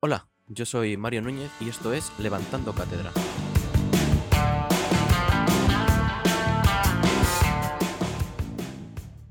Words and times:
Hola, 0.00 0.28
yo 0.46 0.64
soy 0.64 0.96
Mario 0.96 1.22
Núñez 1.22 1.50
y 1.60 1.68
esto 1.68 1.92
es 1.92 2.12
Levantando 2.18 2.72
Cátedra. 2.74 3.12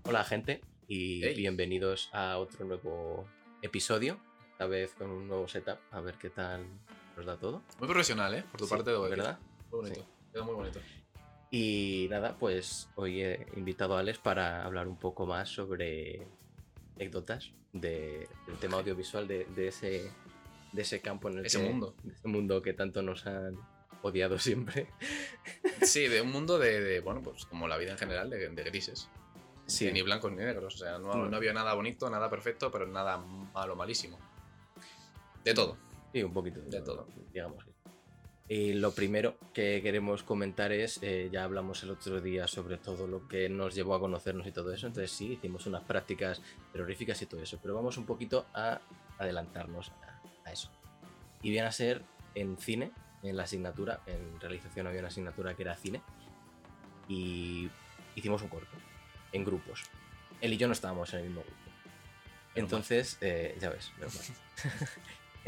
Hola 0.04 0.24
gente 0.24 0.62
y 0.88 1.22
Hey. 1.24 1.36
bienvenidos 1.36 2.10
a 2.14 2.38
otro 2.38 2.66
nuevo 2.66 3.26
episodio, 3.62 4.20
esta 4.52 4.68
vez 4.68 4.94
con 4.94 5.10
un 5.10 5.28
nuevo 5.28 5.48
setup, 5.48 5.78
a 5.92 6.00
ver 6.00 6.16
qué 6.16 6.30
tal 6.30 6.66
nos 7.16 7.26
da 7.26 7.38
todo. 7.38 7.62
Muy 7.80 7.88
profesional, 7.88 8.34
¿eh? 8.36 8.44
Por 8.52 8.60
tu 8.60 8.66
Sí, 8.68 8.70
parte, 8.72 8.92
debo. 8.92 9.04
¿verdad? 9.04 9.38
Muy 9.72 9.82
bonito. 9.82 10.06
Queda 10.32 10.44
muy 10.44 10.54
bonito. 10.56 10.80
Y 11.52 12.08
nada, 12.10 12.38
pues 12.38 12.90
hoy 12.96 13.22
he 13.22 13.48
invitado 13.56 13.96
a 13.96 14.00
Alex 14.00 14.20
para 14.20 14.64
hablar 14.66 14.88
un 14.88 14.98
poco 14.98 15.26
más 15.26 15.50
sobre 15.50 16.28
anécdotas 16.96 17.52
de- 17.74 18.28
del 18.48 18.58
tema 18.60 18.78
audiovisual 18.78 19.28
de, 19.28 19.46
de 19.56 19.68
ese, 19.70 20.12
de 20.72 20.82
ese 20.82 21.02
campo 21.02 21.30
en 21.30 21.40
el 21.40 21.46
Ese 21.46 21.62
que, 21.62 21.68
mundo. 21.70 21.96
de 22.04 22.14
ese 22.14 22.28
mundo 22.28 22.62
que 22.62 22.74
tanto 22.74 23.02
nos 23.02 23.26
han 23.26 23.58
odiado 24.02 24.38
siempre. 24.40 24.88
Sí, 25.82 26.08
de 26.08 26.22
un 26.22 26.32
mundo 26.32 26.60
de, 26.60 26.82
de, 26.82 27.00
bueno, 27.02 27.22
pues 27.22 27.46
como 27.46 27.68
la 27.68 27.78
vida 27.78 27.92
en 27.92 27.98
general, 27.98 28.30
de, 28.30 28.50
de 28.50 28.64
grises. 28.64 29.10
Sí. 29.66 29.86
De 29.86 29.92
ni 29.94 30.02
blancos 30.02 30.32
ni 30.32 30.38
negros. 30.38 30.76
O 30.76 30.78
sea, 30.78 30.98
no, 31.00 31.14
No. 31.14 31.30
no 31.30 31.38
había 31.38 31.54
nada 31.54 31.74
bonito, 31.74 32.10
nada 32.10 32.30
perfecto, 32.30 32.72
pero 32.72 32.88
nada 32.88 33.18
malo, 33.18 33.76
malísimo. 33.76 34.18
De 35.44 35.54
todo. 35.54 35.78
Sí, 36.14 36.24
un 36.24 36.34
poquito 36.34 36.62
De 36.62 36.82
todo. 36.82 37.08
digamos. 37.34 37.64
que 37.66 37.72
sí. 37.72 37.78
Y 38.50 38.74
lo 38.76 38.92
primero 38.94 39.36
que 39.54 39.82
queremos 39.82 40.24
comentar 40.24 40.72
es, 40.72 41.00
eh, 41.02 41.28
ya 41.32 41.44
hablamos 41.44 41.84
el 41.84 41.90
otro 41.92 42.22
día 42.22 42.48
sobre 42.48 42.78
todo 42.78 43.06
lo 43.06 43.28
que 43.28 43.50
nos 43.50 43.76
llevó 43.76 43.94
a 43.94 44.00
conocernos 44.00 44.48
y 44.48 44.54
todo 44.54 44.72
eso, 44.72 44.88
entonces 44.88 45.12
sí, 45.12 45.34
hicimos 45.34 45.66
unas 45.66 45.84
prácticas 45.84 46.42
terroríficas 46.72 47.22
y 47.22 47.26
todo 47.26 47.42
eso, 47.42 47.60
pero 47.62 47.76
vamos 47.76 47.98
un 47.98 48.06
poquito 48.06 48.46
a 48.54 48.80
adelantarnos 49.18 49.92
a, 50.48 50.52
eso. 50.52 50.70
Y 51.42 51.50
viene 51.52 51.68
a 51.68 51.72
ser 51.72 52.04
en 52.36 52.58
cine, 52.58 52.92
en 53.24 53.38
la 53.38 53.44
asignatura, 53.44 54.02
en 54.06 54.40
realización 54.40 54.88
había 54.88 55.00
una 55.00 55.10
asignatura 55.10 55.56
que 55.56 55.64
era 55.64 55.76
cine, 55.76 56.02
y 57.08 57.70
hicimos 58.16 58.42
un 58.42 58.50
corto, 58.50 58.76
en 59.32 59.44
grupos. 59.44 59.84
Él 60.42 60.54
y 60.54 60.58
yo 60.58 60.68
no 60.68 60.74
estábamos 60.74 61.14
en 61.14 61.20
el 61.20 61.26
mismo 61.28 61.42
grupo. 61.42 61.58
Entonces, 62.56 63.18
eh, 63.22 63.56
ya 63.60 63.70
ves, 63.70 63.92
menos 63.98 64.16
mal. 64.16 64.26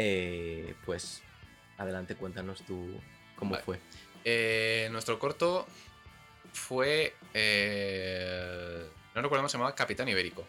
Eh, 0.01 0.75
pues 0.85 1.21
adelante, 1.77 2.15
cuéntanos 2.15 2.61
tú 2.61 3.01
cómo 3.35 3.51
Vale. 3.51 3.63
fue. 3.65 3.79
Eh, 4.23 4.87
nuestro 4.91 5.19
corto 5.19 5.67
fue. 6.53 7.13
eh, 7.33 8.87
no 9.13 9.21
recuerdo 9.21 9.41
cómo 9.41 9.49
se 9.49 9.57
llamaba 9.57 9.75
Capitán 9.75 10.07
Ibérico. 10.07 10.47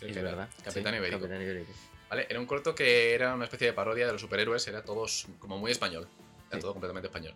Es 0.00 0.12
que 0.12 0.22
verdad. 0.22 0.48
Capitán 0.62 0.92
sí, 0.92 0.98
Ibérico. 0.98 1.20
Capitán 1.20 1.42
Ibérico. 1.42 1.72
¿Vale? 2.10 2.26
Era 2.28 2.40
un 2.40 2.46
corto 2.46 2.74
que 2.74 3.14
era 3.14 3.34
una 3.34 3.44
especie 3.44 3.68
de 3.68 3.72
parodia 3.72 4.04
de 4.06 4.12
los 4.12 4.20
superhéroes, 4.20 4.66
era 4.68 4.82
todo 4.84 5.04
s- 5.06 5.28
como 5.38 5.56
muy 5.58 5.70
español, 5.70 6.08
era 6.48 6.56
Sí. 6.56 6.60
todo 6.60 6.72
completamente 6.72 7.06
español. 7.06 7.34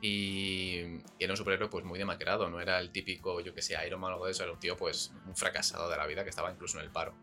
Y, 0.00 0.78
y 0.78 1.02
era 1.18 1.32
un 1.32 1.36
superhéroe 1.36 1.68
pues 1.68 1.84
muy 1.84 1.98
demacrado, 1.98 2.48
no 2.48 2.60
era 2.60 2.78
el 2.78 2.90
típico, 2.92 3.40
yo 3.40 3.52
que 3.54 3.62
sé, 3.62 3.74
Iron 3.86 4.00
Man 4.00 4.12
o 4.12 4.14
algo 4.14 4.26
de 4.26 4.32
eso, 4.32 4.44
era 4.44 4.52
un 4.52 4.60
tío 4.60 4.76
pues 4.76 5.12
un 5.26 5.34
fracasado 5.34 5.90
de 5.90 5.96
la 5.96 6.06
vida 6.06 6.22
que 6.22 6.30
estaba 6.30 6.50
incluso 6.52 6.78
en 6.78 6.84
el 6.84 6.90
paro. 6.90 7.14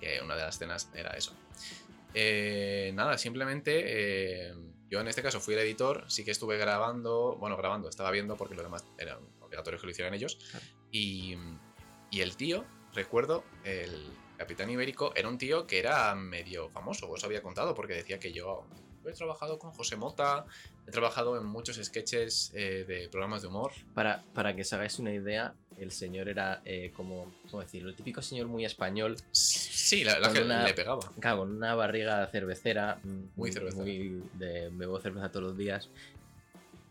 Que 0.00 0.20
una 0.22 0.34
de 0.34 0.42
las 0.42 0.54
escenas 0.56 0.90
era 0.94 1.10
eso. 1.16 1.32
Eh, 2.14 2.90
nada, 2.94 3.18
simplemente 3.18 3.82
eh, 3.84 4.54
yo 4.90 5.00
en 5.00 5.08
este 5.08 5.22
caso 5.22 5.40
fui 5.40 5.54
el 5.54 5.60
editor, 5.60 6.04
sí 6.10 6.24
que 6.24 6.30
estuve 6.30 6.56
grabando, 6.56 7.36
bueno, 7.36 7.56
grabando, 7.56 7.88
estaba 7.88 8.10
viendo 8.10 8.36
porque 8.36 8.54
lo 8.54 8.62
demás 8.62 8.84
eran 8.96 9.18
obligatorios 9.40 9.80
que 9.82 9.86
lo 9.86 9.90
hicieran 9.92 10.14
ellos. 10.14 10.36
Claro. 10.50 10.66
Y, 10.90 11.36
y 12.10 12.20
el 12.22 12.36
tío, 12.36 12.64
recuerdo, 12.94 13.44
el 13.64 14.10
capitán 14.38 14.70
ibérico, 14.70 15.12
era 15.16 15.28
un 15.28 15.36
tío 15.36 15.66
que 15.66 15.80
era 15.80 16.14
medio 16.14 16.70
famoso, 16.70 17.10
os 17.10 17.24
había 17.24 17.42
contado, 17.42 17.74
porque 17.74 17.94
decía 17.94 18.18
que 18.20 18.32
yo 18.32 18.64
he 19.04 19.12
trabajado 19.12 19.58
con 19.58 19.72
José 19.72 19.96
Mota, 19.96 20.46
he 20.86 20.90
trabajado 20.92 21.36
en 21.36 21.44
muchos 21.44 21.76
sketches 21.82 22.52
eh, 22.54 22.84
de 22.86 23.08
programas 23.08 23.42
de 23.42 23.48
humor. 23.48 23.72
Para, 23.94 24.22
para 24.32 24.54
que 24.54 24.62
os 24.62 24.72
hagáis 24.72 24.98
una 25.00 25.12
idea, 25.12 25.54
el 25.76 25.90
señor 25.90 26.28
era 26.28 26.62
eh, 26.64 26.92
como, 26.94 27.32
¿cómo 27.50 27.62
decirlo? 27.62 27.90
El 27.90 27.96
típico 27.96 28.22
señor 28.22 28.46
muy 28.46 28.64
español, 28.64 29.16
Sí, 29.32 30.04
la 30.04 30.20
que 30.32 30.42
una- 30.42 30.66
le 30.66 30.74
pegaba. 30.74 31.00
claro, 31.18 31.38
con 31.38 31.56
una 31.56 31.74
barriga 31.74 32.26
cervecera. 32.28 33.00
mm, 33.02 33.20
Muy 33.36 33.50
cervecera. 33.50 33.82
Muy 33.82 34.22
de 34.34 34.68
bebo 34.72 35.00
cerveza 35.00 35.30
todos 35.30 35.46
los 35.46 35.56
días. 35.58 35.88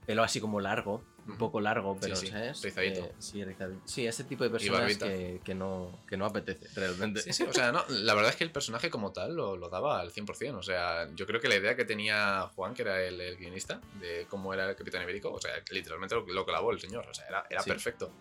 Pelo 0.05 0.23
así 0.23 0.39
como 0.41 0.59
largo, 0.59 1.03
un 1.27 1.37
poco 1.37 1.59
largo, 1.61 1.97
pero, 1.99 2.15
sí, 2.15 2.27
¿sabes? 2.27 2.61
rizadito. 2.61 3.01
Eh, 3.05 3.11
sí, 3.19 3.43
rizadito. 3.43 3.81
Sí, 3.85 4.07
ese 4.07 4.23
tipo 4.23 4.43
de 4.43 4.49
personas 4.49 4.97
que, 4.97 5.41
que 5.43 5.53
no, 5.53 5.99
que 6.07 6.15
no 6.17 6.25
apetece, 6.25 6.67
realmente. 6.73 7.21
Sí, 7.21 7.33
sí, 7.33 7.43
o 7.43 7.53
sea, 7.53 7.71
no, 7.71 7.83
la 7.89 8.13
verdad 8.13 8.31
es 8.31 8.37
que 8.37 8.43
el 8.45 8.51
personaje 8.51 8.89
como 8.89 9.11
tal 9.11 9.35
lo, 9.35 9.57
lo 9.57 9.69
daba 9.69 9.99
al 9.99 10.11
100%. 10.11 10.55
O 10.55 10.63
sea, 10.63 11.07
yo 11.15 11.25
creo 11.27 11.39
que 11.41 11.47
la 11.49 11.55
idea 11.57 11.75
que 11.75 11.85
tenía 11.85 12.49
Juan, 12.55 12.73
que 12.73 12.81
era 12.83 13.01
el, 13.03 13.19
el 13.19 13.37
guionista, 13.37 13.81
de 13.99 14.25
cómo 14.29 14.53
era 14.53 14.69
el 14.69 14.75
Capitán 14.75 15.03
Ibérico, 15.03 15.31
o 15.31 15.39
sea, 15.41 15.51
literalmente 15.71 16.15
lo, 16.15 16.25
lo 16.25 16.45
clavó 16.45 16.71
el 16.71 16.79
señor. 16.79 17.05
O 17.07 17.13
sea, 17.13 17.25
era, 17.27 17.45
era 17.49 17.61
Sí. 17.61 17.69
perfecto. 17.69 18.11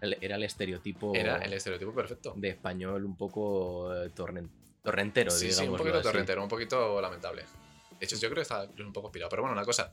El- 0.00 0.16
Era 0.20 0.36
el 0.36 0.42
estereotipo 0.44 1.14
Era 1.14 1.36
el 1.38 1.52
estereotipo 1.52 1.92
perfecto. 1.94 2.32
de 2.34 2.48
español 2.48 3.04
un 3.04 3.16
poco 3.18 3.94
eh, 3.94 4.10
torren- 4.14 4.48
torrentero, 4.82 5.30
Sí, 5.30 5.52
sí, 5.52 5.66
un 5.68 5.76
poquito 5.76 6.00
torrentero, 6.00 6.42
un 6.42 6.48
poquito 6.48 7.00
lamentable. 7.02 7.42
De 7.98 8.06
hecho, 8.06 8.16
yo 8.16 8.28
creo 8.30 8.36
que 8.36 8.40
está 8.42 8.66
un 8.82 8.92
poco 8.94 9.08
inspirado. 9.08 9.28
Pero 9.28 9.42
bueno, 9.42 9.52
una 9.54 9.64
cosa. 9.66 9.92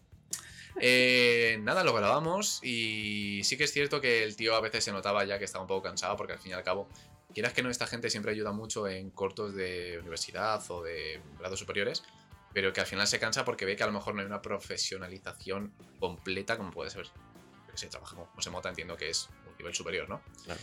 Eh, 0.79 1.59
nada, 1.61 1.83
lo 1.83 1.93
grabamos 1.93 2.59
y 2.63 3.41
sí 3.43 3.57
que 3.57 3.63
es 3.63 3.73
cierto 3.73 3.99
que 3.99 4.23
el 4.23 4.35
tío 4.35 4.55
a 4.55 4.61
veces 4.61 4.83
se 4.83 4.91
notaba 4.91 5.25
ya 5.25 5.39
que 5.39 5.45
estaba 5.45 5.63
un 5.63 5.67
poco 5.67 5.83
cansado 5.83 6.15
porque 6.15 6.33
al 6.33 6.39
fin 6.39 6.51
y 6.51 6.53
al 6.53 6.63
cabo, 6.63 6.87
quieras 7.33 7.53
que 7.53 7.63
no, 7.63 7.69
esta 7.69 7.87
gente 7.87 8.09
siempre 8.09 8.31
ayuda 8.31 8.51
mucho 8.51 8.87
en 8.87 9.09
cortos 9.09 9.55
de 9.55 9.97
universidad 9.99 10.63
o 10.69 10.83
de 10.83 11.21
grados 11.39 11.59
superiores, 11.59 12.03
pero 12.53 12.73
que 12.73 12.81
al 12.81 12.87
final 12.87 13.07
se 13.07 13.19
cansa 13.19 13.43
porque 13.43 13.65
ve 13.65 13.75
que 13.75 13.83
a 13.83 13.87
lo 13.87 13.93
mejor 13.93 14.15
no 14.15 14.21
hay 14.21 14.27
una 14.27 14.41
profesionalización 14.41 15.73
completa 15.99 16.57
como 16.57 16.71
puede 16.71 16.89
ser. 16.89 17.07
Que 17.71 17.77
sé, 17.77 17.87
trabaja 17.87 18.15
como 18.15 18.27
José 18.27 18.49
Mota, 18.49 18.69
entiendo 18.69 18.97
que 18.97 19.09
es 19.09 19.29
un 19.47 19.57
nivel 19.57 19.73
superior, 19.73 20.07
¿no? 20.09 20.21
Claro. 20.45 20.59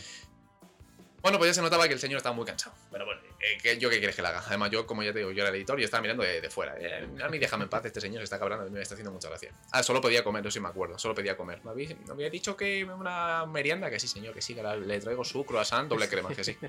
Bueno, 1.25 1.39
pues 1.39 1.49
ya 1.49 1.53
se 1.55 1.61
notaba 1.63 1.87
que 1.87 1.95
el 1.95 1.99
señor 1.99 2.17
estaba 2.17 2.35
muy 2.35 2.45
cansado. 2.45 2.75
Pero 2.91 3.03
bueno, 3.05 3.19
eh, 3.39 3.57
¿qué- 3.63 3.79
¿yo 3.79 3.89
qué 3.89 3.97
quieres 3.97 4.15
que 4.15 4.21
le 4.21 4.27
haga? 4.27 4.43
Además, 4.45 4.69
yo, 4.69 4.85
como 4.85 5.01
ya 5.01 5.11
te 5.11 5.17
digo, 5.19 5.31
yo 5.31 5.41
era 5.41 5.49
el 5.49 5.55
editor 5.55 5.79
y 5.79 5.83
estaba 5.83 6.01
mirando 6.01 6.21
de, 6.21 6.39
de 6.39 6.49
fuera. 6.51 6.75
Eh, 6.79 7.07
a 7.23 7.27
mí 7.29 7.39
déjame 7.39 7.63
en 7.63 7.69
paz, 7.71 7.83
este 7.83 7.99
señor 7.99 8.21
está 8.21 8.37
cabrando, 8.37 8.69
me 8.69 8.79
está 8.79 8.93
haciendo 8.93 9.11
mucha 9.11 9.27
gracia. 9.29 9.51
Ah, 9.71 9.81
solo 9.81 10.01
podía 10.01 10.23
comer, 10.23 10.43
no 10.43 10.51
sé 10.51 10.59
si 10.59 10.59
me 10.61 10.69
acuerdo, 10.69 10.99
solo 10.99 11.15
pedía 11.15 11.35
comer. 11.35 11.61
¿Me 11.63 11.71
había, 11.71 11.89
me 12.05 12.11
había 12.13 12.29
dicho 12.29 12.55
que 12.55 12.83
una 12.83 13.45
merienda? 13.47 13.89
Que 13.89 13.99
sí, 13.99 14.07
señor, 14.07 14.35
que 14.35 14.41
sí, 14.43 14.53
que 14.53 14.61
la- 14.61 14.75
le 14.75 14.99
traigo 14.99 15.23
su 15.25 15.43
croissant, 15.45 15.89
doble 15.89 16.07
crema, 16.07 16.29
que 16.29 16.43
sí. 16.43 16.55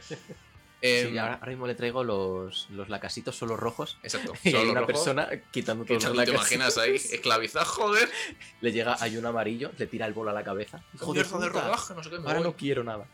Em, 0.83 1.11
Sí, 1.12 1.19
ahora, 1.19 1.34
ahora 1.37 1.47
mismo 1.47 1.67
le 1.67 1.75
traigo 1.75 2.05
los, 2.05 2.69
los 2.69 2.91
lacasitos 2.91 3.34
solo 3.34 3.56
rojos. 3.56 3.97
Exacto. 4.03 4.34
Y 4.44 4.50
solo 4.50 4.71
una 4.73 4.81
rojo, 4.81 4.93
persona 4.93 5.27
quitando 5.50 5.87
todos 5.87 6.05
los 6.05 6.12
¿Te 6.12 6.17
lacasitos. 6.19 6.34
imaginas 6.53 6.77
ahí 6.78 6.94
esclavizado? 7.17 7.65
Joder. 7.65 8.11
Le 8.61 8.73
llega, 8.73 8.94
hay 9.00 9.17
un 9.17 9.25
amarillo, 9.25 9.73
le 9.78 9.87
tira 9.87 10.05
el 10.06 10.12
bol 10.12 10.28
a 10.28 10.34
la 10.34 10.44
cabeza. 10.44 10.83
De 10.93 10.99
puta, 10.99 11.23
rodaje, 11.49 11.94
no 11.94 12.03
sé 12.05 12.11
qué, 12.11 12.19
me 12.19 12.27
ahora 12.27 12.41
voy. 12.41 12.49
no 12.49 12.56
quiero 12.56 12.84
nada. 12.84 13.06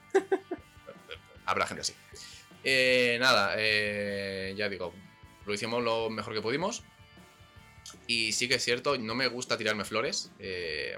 Habrá 1.53 1.67
gente 1.67 1.83
así. 1.83 1.93
Eh, 2.65 3.19
nada, 3.21 3.55
eh, 3.59 4.55
ya 4.57 4.71
digo, 4.71 4.95
lo 5.45 5.53
hicimos 5.53 5.85
lo 5.85 6.09
mejor 6.09 6.33
que 6.33 6.41
pudimos. 6.41 6.83
Y 8.07 8.33
sí 8.33 8.49
que 8.49 8.55
es 8.55 8.65
cierto, 8.65 8.97
no 8.97 9.15
me 9.15 9.29
gusta 9.29 9.59
tirarme 9.59 9.85
flores, 9.85 10.33
eh, 10.39 10.97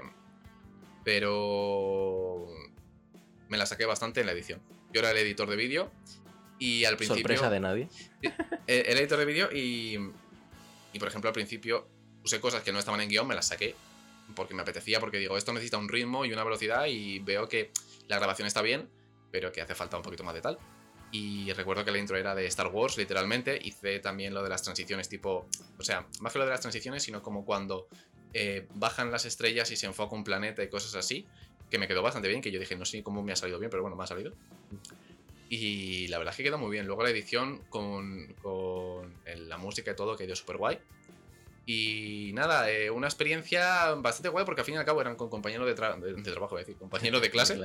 pero 1.03 2.47
me 3.49 3.57
la 3.57 3.65
saqué 3.65 3.85
bastante 3.85 4.21
en 4.21 4.27
la 4.27 4.31
edición. 4.31 4.61
Yo 4.93 5.01
era 5.01 5.11
el 5.11 5.17
editor 5.17 5.49
de 5.49 5.57
vídeo 5.57 5.91
y 6.57 6.85
al 6.85 6.95
principio... 6.95 7.21
Sorpresa 7.21 7.49
de 7.49 7.59
nadie. 7.59 7.89
El 8.65 8.97
editor 8.97 9.19
de 9.19 9.25
vídeo 9.25 9.49
y, 9.51 9.99
y, 10.93 10.99
por 10.99 11.09
ejemplo, 11.09 11.27
al 11.27 11.33
principio 11.33 11.85
usé 12.23 12.39
cosas 12.39 12.63
que 12.63 12.71
no 12.71 12.79
estaban 12.79 13.01
en 13.01 13.09
guion, 13.09 13.27
me 13.27 13.35
las 13.35 13.47
saqué 13.47 13.75
porque 14.35 14.53
me 14.53 14.61
apetecía, 14.61 15.01
porque 15.01 15.17
digo, 15.17 15.37
esto 15.37 15.51
necesita 15.51 15.77
un 15.77 15.89
ritmo 15.89 16.23
y 16.23 16.31
una 16.31 16.45
velocidad 16.45 16.85
y 16.87 17.19
veo 17.19 17.49
que 17.49 17.71
la 18.07 18.15
grabación 18.15 18.47
está 18.47 18.61
bien, 18.61 18.89
pero 19.35 19.51
que 19.51 19.59
hace 19.61 19.75
falta 19.75 19.97
un 19.97 20.01
poquito 20.03 20.23
más 20.23 20.33
de 20.33 20.39
tal. 20.39 20.57
Y 21.11 21.51
recuerdo 21.51 21.83
que 21.83 21.91
la 21.91 21.97
intro 21.97 22.15
era 22.15 22.33
de 22.33 22.45
Star 22.45 22.67
Wars, 22.67 22.97
literalmente. 22.97 23.59
Hice 23.61 23.99
también 23.99 24.33
lo 24.33 24.41
de 24.41 24.47
las 24.49 24.63
transiciones 24.63 25.09
tipo... 25.09 25.45
O 25.77 25.83
sea, 25.83 26.07
más 26.21 26.31
que 26.31 26.39
lo 26.39 26.45
de 26.45 26.51
las 26.51 26.61
transiciones, 26.61 27.03
sino 27.03 27.21
como 27.21 27.43
cuando 27.43 27.89
eh, 28.33 28.65
bajan 28.75 29.11
las 29.11 29.25
estrellas 29.25 29.69
y 29.71 29.75
se 29.75 29.87
enfoca 29.87 30.15
un 30.15 30.23
planeta 30.23 30.63
y 30.63 30.69
cosas 30.69 30.95
así, 30.95 31.25
que 31.69 31.77
me 31.77 31.89
quedó 31.89 32.01
bastante 32.01 32.29
bien, 32.29 32.39
que 32.41 32.49
yo 32.49 32.61
dije, 32.61 32.77
no 32.77 32.85
sé 32.85 33.03
cómo 33.03 33.21
me 33.23 33.33
ha 33.33 33.35
salido 33.35 33.59
bien, 33.59 33.69
pero 33.69 33.81
bueno, 33.83 33.97
me 33.97 34.05
ha 34.05 34.07
salido. 34.07 34.31
Y 35.49 36.07
la 36.07 36.17
verdad 36.17 36.31
es 36.31 36.37
que 36.37 36.43
quedó 36.43 36.57
muy 36.57 36.71
bien. 36.71 36.87
Luego 36.87 37.03
la 37.03 37.09
edición 37.09 37.59
con, 37.69 38.33
con 38.41 39.13
la 39.35 39.57
música 39.57 39.91
y 39.91 39.95
todo 39.97 40.15
quedó 40.15 40.33
súper 40.33 40.55
guay. 40.57 40.79
Y 41.67 42.31
nada, 42.33 42.69
eh, 42.69 42.89
una 42.91 43.07
experiencia 43.07 43.93
bastante 43.95 44.29
guay 44.29 44.45
porque 44.45 44.61
al 44.61 44.65
fin 44.65 44.75
y 44.75 44.77
al 44.77 44.85
cabo 44.85 45.01
eran 45.01 45.15
con 45.15 45.29
compañeros 45.29 45.65
de, 45.67 45.75
tra- 45.75 45.99
de- 45.99 46.13
de 46.13 46.31
trabajo, 46.31 46.57
es 46.59 46.65
decir, 46.65 46.77
compañeros 46.79 47.21
de 47.21 47.29
clase. 47.31 47.55
Y 47.55 47.59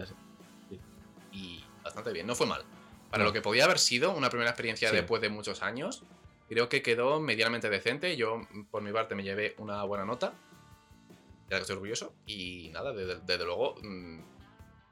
bastante 1.90 2.12
bien, 2.12 2.26
no 2.26 2.34
fue 2.34 2.46
mal. 2.46 2.62
Para 3.10 3.24
lo 3.24 3.32
que 3.32 3.42
podía 3.42 3.64
haber 3.64 3.78
sido 3.78 4.12
una 4.12 4.30
primera 4.30 4.50
experiencia 4.50 4.88
Sí. 4.90 4.96
después 4.96 5.20
de 5.20 5.28
muchos 5.28 5.62
años, 5.62 6.04
creo 6.48 6.68
que 6.68 6.80
quedó 6.82 7.18
medianamente 7.20 7.68
decente. 7.68 8.16
Yo, 8.16 8.40
por 8.70 8.82
mi 8.82 8.92
parte, 8.92 9.14
me 9.16 9.22
llevé 9.24 9.54
una 9.58 9.82
buena 9.84 10.04
nota. 10.04 10.32
La 11.48 11.56
que 11.56 11.62
estoy 11.62 11.74
orgulloso. 11.74 12.14
Y 12.26 12.68
nada, 12.72 12.92
desde, 12.92 13.20
desde 13.20 13.44
luego, 13.44 13.74
mm, 13.82 14.20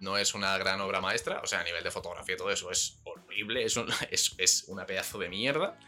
no 0.00 0.18
es 0.18 0.34
una 0.34 0.58
gran 0.58 0.80
obra 0.80 1.00
maestra. 1.00 1.40
O 1.44 1.46
sea, 1.46 1.60
a 1.60 1.64
nivel 1.64 1.84
de 1.84 1.90
fotografía 1.92 2.34
y 2.34 2.38
todo 2.38 2.50
eso 2.50 2.70
es 2.72 3.00
horrible. 3.04 3.62
Es, 3.64 3.76
un- 3.76 3.86
es, 4.10 4.34
es 4.38 4.64
una 4.66 4.84
pedazo 4.84 5.18
de 5.18 5.28
mierda. 5.28 5.78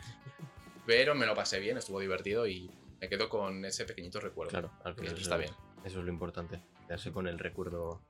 Pero 0.86 1.14
me 1.16 1.26
lo 1.26 1.34
pasé 1.34 1.58
bien, 1.58 1.76
estuvo 1.76 1.98
divertido 2.00 2.46
y 2.46 2.70
me 3.00 3.08
quedo 3.08 3.28
con 3.28 3.64
ese 3.64 3.84
pequeñito 3.84 4.20
recuerdo. 4.20 4.50
Claro, 4.50 4.70
al 4.84 4.94
final 4.94 5.16
está 5.18 5.36
bien. 5.36 5.50
Eso 5.84 5.98
es 5.98 6.04
lo 6.04 6.10
importante, 6.12 6.60
quedarse 6.86 7.10
con 7.10 7.26
el 7.26 7.38
recuerdo 7.38 8.00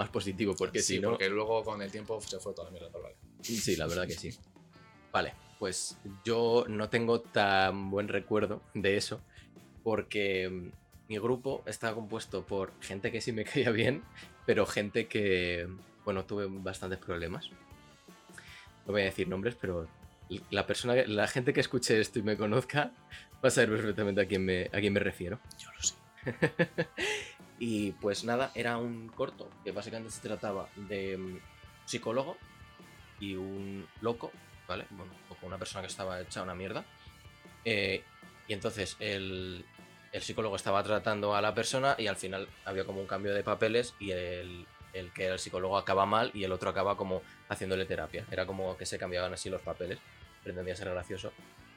más 0.00 0.08
positivo, 0.08 0.56
porque 0.56 0.80
sí, 0.80 0.94
si 0.94 1.00
no... 1.00 1.10
porque 1.10 1.28
luego 1.28 1.62
con 1.62 1.82
el 1.82 1.90
tiempo 1.90 2.18
se 2.22 2.38
fue 2.38 2.54
toda 2.54 2.68
la 2.68 2.70
mierda, 2.70 2.98
vale. 2.98 3.16
Sí, 3.42 3.76
la 3.76 3.86
verdad 3.86 4.06
que 4.06 4.14
sí. 4.14 4.30
Vale, 5.12 5.34
pues 5.58 5.98
yo 6.24 6.64
no 6.68 6.88
tengo 6.88 7.20
tan 7.20 7.90
buen 7.90 8.08
recuerdo 8.08 8.62
de 8.72 8.96
eso, 8.96 9.20
porque 9.82 10.48
mm, 10.48 10.70
mi 11.08 11.18
grupo 11.18 11.62
estaba 11.66 11.94
compuesto 11.94 12.46
por 12.46 12.72
gente 12.80 13.12
que 13.12 13.20
sí 13.20 13.32
me 13.32 13.44
caía 13.44 13.70
bien, 13.72 14.02
pero 14.46 14.64
gente 14.64 15.06
que, 15.06 15.68
bueno, 16.06 16.24
tuve 16.24 16.46
bastantes 16.48 16.98
problemas. 16.98 17.50
No 18.86 18.92
voy 18.92 19.02
a 19.02 19.04
decir 19.04 19.28
nombres, 19.28 19.54
pero 19.60 19.86
la 20.48 20.66
persona, 20.66 20.94
la 20.94 21.28
gente 21.28 21.52
que 21.52 21.60
escuche 21.60 22.00
esto 22.00 22.20
y 22.20 22.22
me 22.22 22.38
conozca 22.38 22.90
va 23.44 23.48
a 23.48 23.50
saber 23.50 23.68
perfectamente 23.68 24.22
a 24.22 24.26
quién 24.26 24.46
me, 24.46 24.70
a 24.72 24.80
quién 24.80 24.94
me 24.94 25.00
refiero. 25.00 25.40
Yo 25.58 25.68
lo 25.70 25.82
sé. 25.82 25.94
y 27.60 27.92
pues 27.92 28.24
nada, 28.24 28.50
era 28.54 28.78
un 28.78 29.08
corto 29.10 29.50
que 29.62 29.70
básicamente 29.70 30.10
se 30.10 30.22
trataba 30.22 30.70
de 30.76 31.14
un 31.14 31.42
psicólogo 31.84 32.38
y 33.20 33.34
un 33.34 33.86
loco, 34.00 34.32
¿vale? 34.66 34.86
Bueno, 34.88 35.12
o 35.28 35.46
una 35.46 35.58
persona 35.58 35.82
que 35.82 35.88
estaba 35.88 36.18
hecha 36.22 36.42
una 36.42 36.54
mierda. 36.54 36.86
Eh, 37.66 38.02
y 38.48 38.54
entonces 38.54 38.96
el, 38.98 39.66
el 40.10 40.22
psicólogo 40.22 40.56
estaba 40.56 40.82
tratando 40.82 41.34
a 41.36 41.42
la 41.42 41.54
persona 41.54 41.96
y 41.98 42.06
al 42.06 42.16
final 42.16 42.48
había 42.64 42.86
como 42.86 43.02
un 43.02 43.06
cambio 43.06 43.34
de 43.34 43.42
papeles 43.42 43.94
y 44.00 44.12
el, 44.12 44.66
el 44.94 45.12
que 45.12 45.24
era 45.24 45.34
el 45.34 45.38
psicólogo 45.38 45.76
acaba 45.76 46.06
mal 46.06 46.30
y 46.32 46.44
el 46.44 46.52
otro 46.52 46.70
acaba 46.70 46.96
como 46.96 47.20
haciéndole 47.50 47.84
terapia. 47.84 48.24
Era 48.30 48.46
como 48.46 48.74
que 48.78 48.86
se 48.86 48.98
cambiaban 48.98 49.34
así 49.34 49.50
los 49.50 49.60
papeles. 49.60 49.98
Pretendía 50.42 50.74
ser 50.74 50.88
gracioso 50.88 51.30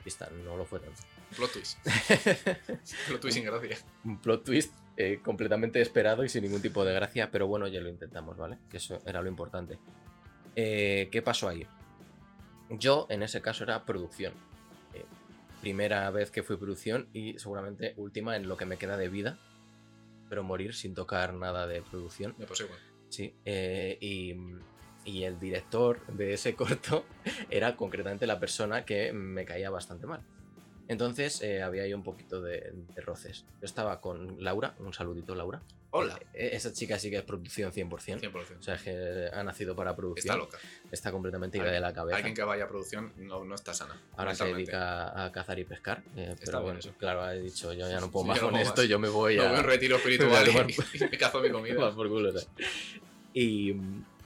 y 0.06 0.08
está, 0.08 0.30
no 0.30 0.56
lo 0.56 0.64
fue 0.64 0.80
tanto. 0.80 1.02
Plot 1.36 1.52
twist. 1.52 1.78
Plot 3.08 3.20
twist 3.20 3.36
sin 3.36 3.44
gracia. 3.44 3.78
un 4.06 4.18
plot 4.22 4.46
twist 4.46 4.74
eh, 4.96 5.20
completamente 5.24 5.82
esperado 5.82 6.24
y 6.24 6.30
sin 6.30 6.44
ningún 6.44 6.62
tipo 6.62 6.86
de 6.86 6.94
gracia, 6.94 7.32
pero 7.32 7.48
bueno, 7.48 7.68
ya 7.68 7.82
lo 7.82 7.90
intentamos, 7.90 8.38
¿vale? 8.38 8.60
Que 8.70 8.78
eso 8.78 9.02
era 9.08 9.22
lo 9.22 9.28
importante. 9.28 9.80
Eh, 10.56 11.10
¿Qué 11.12 11.24
pasó 11.24 11.50
ahí? 11.50 11.66
Yo, 12.70 13.08
en 13.10 13.24
ese 13.24 13.42
caso, 13.42 13.64
era 13.64 13.86
producción. 13.86 14.34
Eh, 14.94 15.04
primera 15.62 16.10
vez 16.12 16.30
que 16.30 16.44
fui 16.44 16.58
producción 16.58 17.08
y 17.12 17.40
seguramente 17.40 17.96
última 17.98 18.36
en 18.36 18.48
lo 18.48 18.56
que 18.56 18.66
me 18.66 18.78
queda 18.78 18.96
de 18.96 19.10
vida, 19.10 19.40
pero 20.30 20.44
morir 20.44 20.76
sin 20.76 20.94
tocar 20.94 21.34
nada 21.34 21.66
de 21.66 21.82
producción. 21.82 22.36
Me 22.38 22.46
pasó 22.46 22.66
igual. 22.66 22.80
Sí, 23.10 23.34
y, 23.46 24.36
y 25.06 25.24
el 25.24 25.40
director 25.40 26.06
de 26.08 26.34
ese 26.34 26.56
corto 26.56 27.06
era 27.50 27.76
concretamente 27.76 28.28
la 28.28 28.40
persona 28.40 28.86
que 28.86 29.12
me 29.12 29.44
caía 29.44 29.72
bastante 29.72 30.06
mal. 30.06 30.22
Entonces 30.88 31.42
eh, 31.42 31.62
había 31.64 31.84
ahí 31.84 31.94
un 31.94 32.04
poquito 32.04 32.42
de, 32.42 32.74
de 32.96 33.02
roces. 33.02 33.46
Yo 33.62 33.66
estaba 33.66 34.02
con 34.02 34.44
Laura, 34.44 34.76
un 34.80 34.94
saludito 34.94 35.34
Laura. 35.36 35.62
Hola. 35.92 36.20
Eh, 36.34 36.50
esa 36.54 36.74
chica 36.74 36.98
sí 36.98 37.10
que 37.12 37.18
es 37.18 37.24
producción 37.24 37.72
100%. 37.72 38.20
100%. 38.20 38.60
O 38.60 38.64
sea, 38.64 38.76
es 38.76 38.82
que 38.82 39.30
ha 39.32 39.44
nacido 39.44 39.76
para 39.76 39.92
Está 39.92 39.96
producción. 40.02 40.38
loca. 40.40 40.58
Está 40.92 41.12
completamente 41.12 41.58
ida 41.60 41.72
de 41.72 41.80
la 41.80 41.94
cabeza. 41.94 42.18
Alguien 42.18 42.34
que 42.36 42.44
vaya 42.44 42.66
a 42.66 42.68
producción 42.68 43.14
no, 43.18 43.46
no 43.46 43.54
está 43.56 43.74
sana. 43.74 44.02
Ahora 44.18 44.34
se 44.36 44.46
dedica 44.46 45.24
a 45.26 45.32
cazar 45.32 45.60
y 45.60 45.66
pescar. 45.66 46.04
eh, 46.16 46.30
Está 46.34 46.46
pero 46.46 46.62
bueno, 46.64 46.80
eso. 46.80 46.94
claro, 46.98 47.22
ha 47.22 47.32
dicho 47.34 47.72
yo 47.74 47.88
ya 47.88 48.00
no 48.00 48.10
puedo 48.12 48.26
más 48.26 48.42
no 48.42 48.50
con 48.50 48.60
esto, 48.60 48.82
más. 48.82 48.90
yo 48.90 49.00
me 49.00 49.08
voy 49.10 49.38
Me 49.38 49.46
a... 49.46 49.52
un 49.54 49.64
retiro 49.64 49.96
espiritual 49.98 50.48
y, 50.50 50.52
y 50.98 51.00
me 51.10 51.18
cazo 51.18 51.40
mi 51.42 51.50
comida. 51.52 51.94
Por 51.96 52.10
culo. 52.10 52.34
Y 53.34 53.76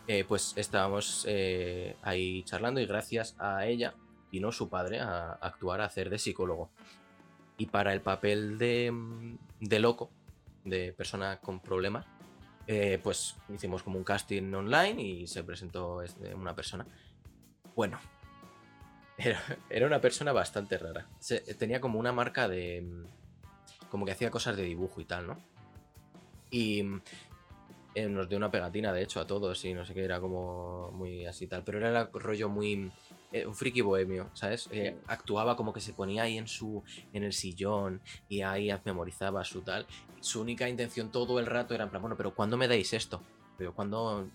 eh, 0.08 0.24
pues 0.28 0.54
estábamos 0.56 1.26
eh, 1.28 1.96
ahí 2.02 2.44
charlando 2.44 2.80
y 2.80 2.86
gracias 2.86 3.36
a 3.40 3.66
ella 3.68 3.94
vino 4.32 4.52
su 4.52 4.70
padre 4.70 5.00
a 5.00 5.32
actuar, 5.34 5.82
a 5.82 5.86
hacer 5.86 6.10
de 6.10 6.20
psicólogo. 6.20 6.70
Y 7.58 7.68
para 7.68 7.94
el 7.94 8.02
papel 8.02 8.58
de, 8.58 8.92
mm, 8.92 9.38
de 9.62 9.80
loco, 9.80 10.10
de 10.64 10.94
persona 10.94 11.38
con 11.40 11.60
problemas, 11.60 12.06
eh, 12.68 13.00
pues 13.02 13.36
hicimos 13.54 13.82
como 13.84 13.98
un 13.98 14.04
casting 14.04 14.54
online 14.54 15.02
y 15.02 15.28
se 15.28 15.44
presentó 15.44 16.02
este, 16.02 16.36
una 16.36 16.54
persona. 16.56 16.86
Bueno, 17.76 18.00
era, 19.18 19.42
era 19.70 19.88
una 19.88 20.02
persona 20.02 20.32
bastante 20.34 20.78
rara. 20.78 21.08
Se- 21.20 21.40
tenía 21.56 21.80
como 21.82 22.00
una 22.00 22.12
marca 22.12 22.48
de... 22.48 22.82
mm, 22.82 23.06
como 23.90 24.06
que 24.06 24.12
hacía 24.12 24.30
cosas 24.30 24.58
de 24.58 24.64
dibujo 24.64 25.00
y 25.02 25.06
tal, 25.06 25.28
¿no? 25.28 25.38
Y 26.52 26.84
mm, 26.84 27.02
eh, 27.96 28.08
nos 28.10 28.28
dio 28.30 28.38
una 28.38 28.52
pegatina, 28.52 28.92
de 28.94 29.02
hecho, 29.04 29.20
a 29.22 29.26
todos 29.28 29.64
y 29.66 29.74
no 29.74 29.86
sé 29.86 29.94
qué, 29.94 30.04
era 30.04 30.20
como 30.20 30.92
muy 30.92 31.26
así 31.26 31.48
tal. 31.48 31.64
Pero 31.64 31.80
era 31.80 32.02
el 32.02 32.08
rollo 32.14 32.50
muy... 32.50 32.92
eh, 33.32 33.46
un 33.46 33.54
friki 33.56 33.82
bohemio, 33.82 34.30
¿sabes? 34.34 34.68
Eh, 34.72 34.98
actuaba 35.08 35.56
como 35.58 35.74
que 35.74 35.82
se 35.82 35.94
ponía 35.94 36.24
ahí 36.24 36.38
en 36.38 36.48
su 36.48 36.84
en 37.14 37.24
el 37.24 37.34
sillón 37.34 38.02
y 38.30 38.42
ahí 38.42 38.70
memorizaba 38.86 39.44
su 39.44 39.62
tal. 39.62 39.86
Su 40.22 40.42
única 40.42 40.68
intención 40.70 41.12
todo 41.12 41.40
el 41.40 41.46
rato 41.46 41.74
era 41.76 41.84
en 41.84 41.90
plan, 41.90 42.02
bueno, 42.02 42.16
pero 42.18 42.34
¿cuándo 42.34 42.58
me 42.58 42.68
dais 42.68 42.94
esto? 42.94 43.22
Pero 43.58 43.74
¿cuándo, 43.74 44.30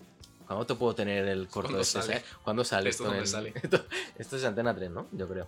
¿cuándo 0.45 0.65
te 0.65 0.75
puedo 0.75 0.93
tener 0.95 1.27
el 1.27 1.47
corto 1.47 1.69
¿Cuándo 1.69 1.81
este? 1.81 2.01
sale? 2.01 2.13
¿sabes? 2.19 2.25
¿Cuándo 2.43 2.63
sale 2.63 2.89
¿Esto 2.89 3.03
esto? 3.03 3.15
en 3.15 3.23
dónde 3.31 3.49
el- 3.49 3.53
sale? 3.53 3.53
Esto, 3.63 3.85
esto 4.17 4.35
es 4.37 4.43
Antena 4.45 4.75
3, 4.75 4.91
¿no? 4.91 5.07
Yo 5.11 5.27
creo. 5.27 5.47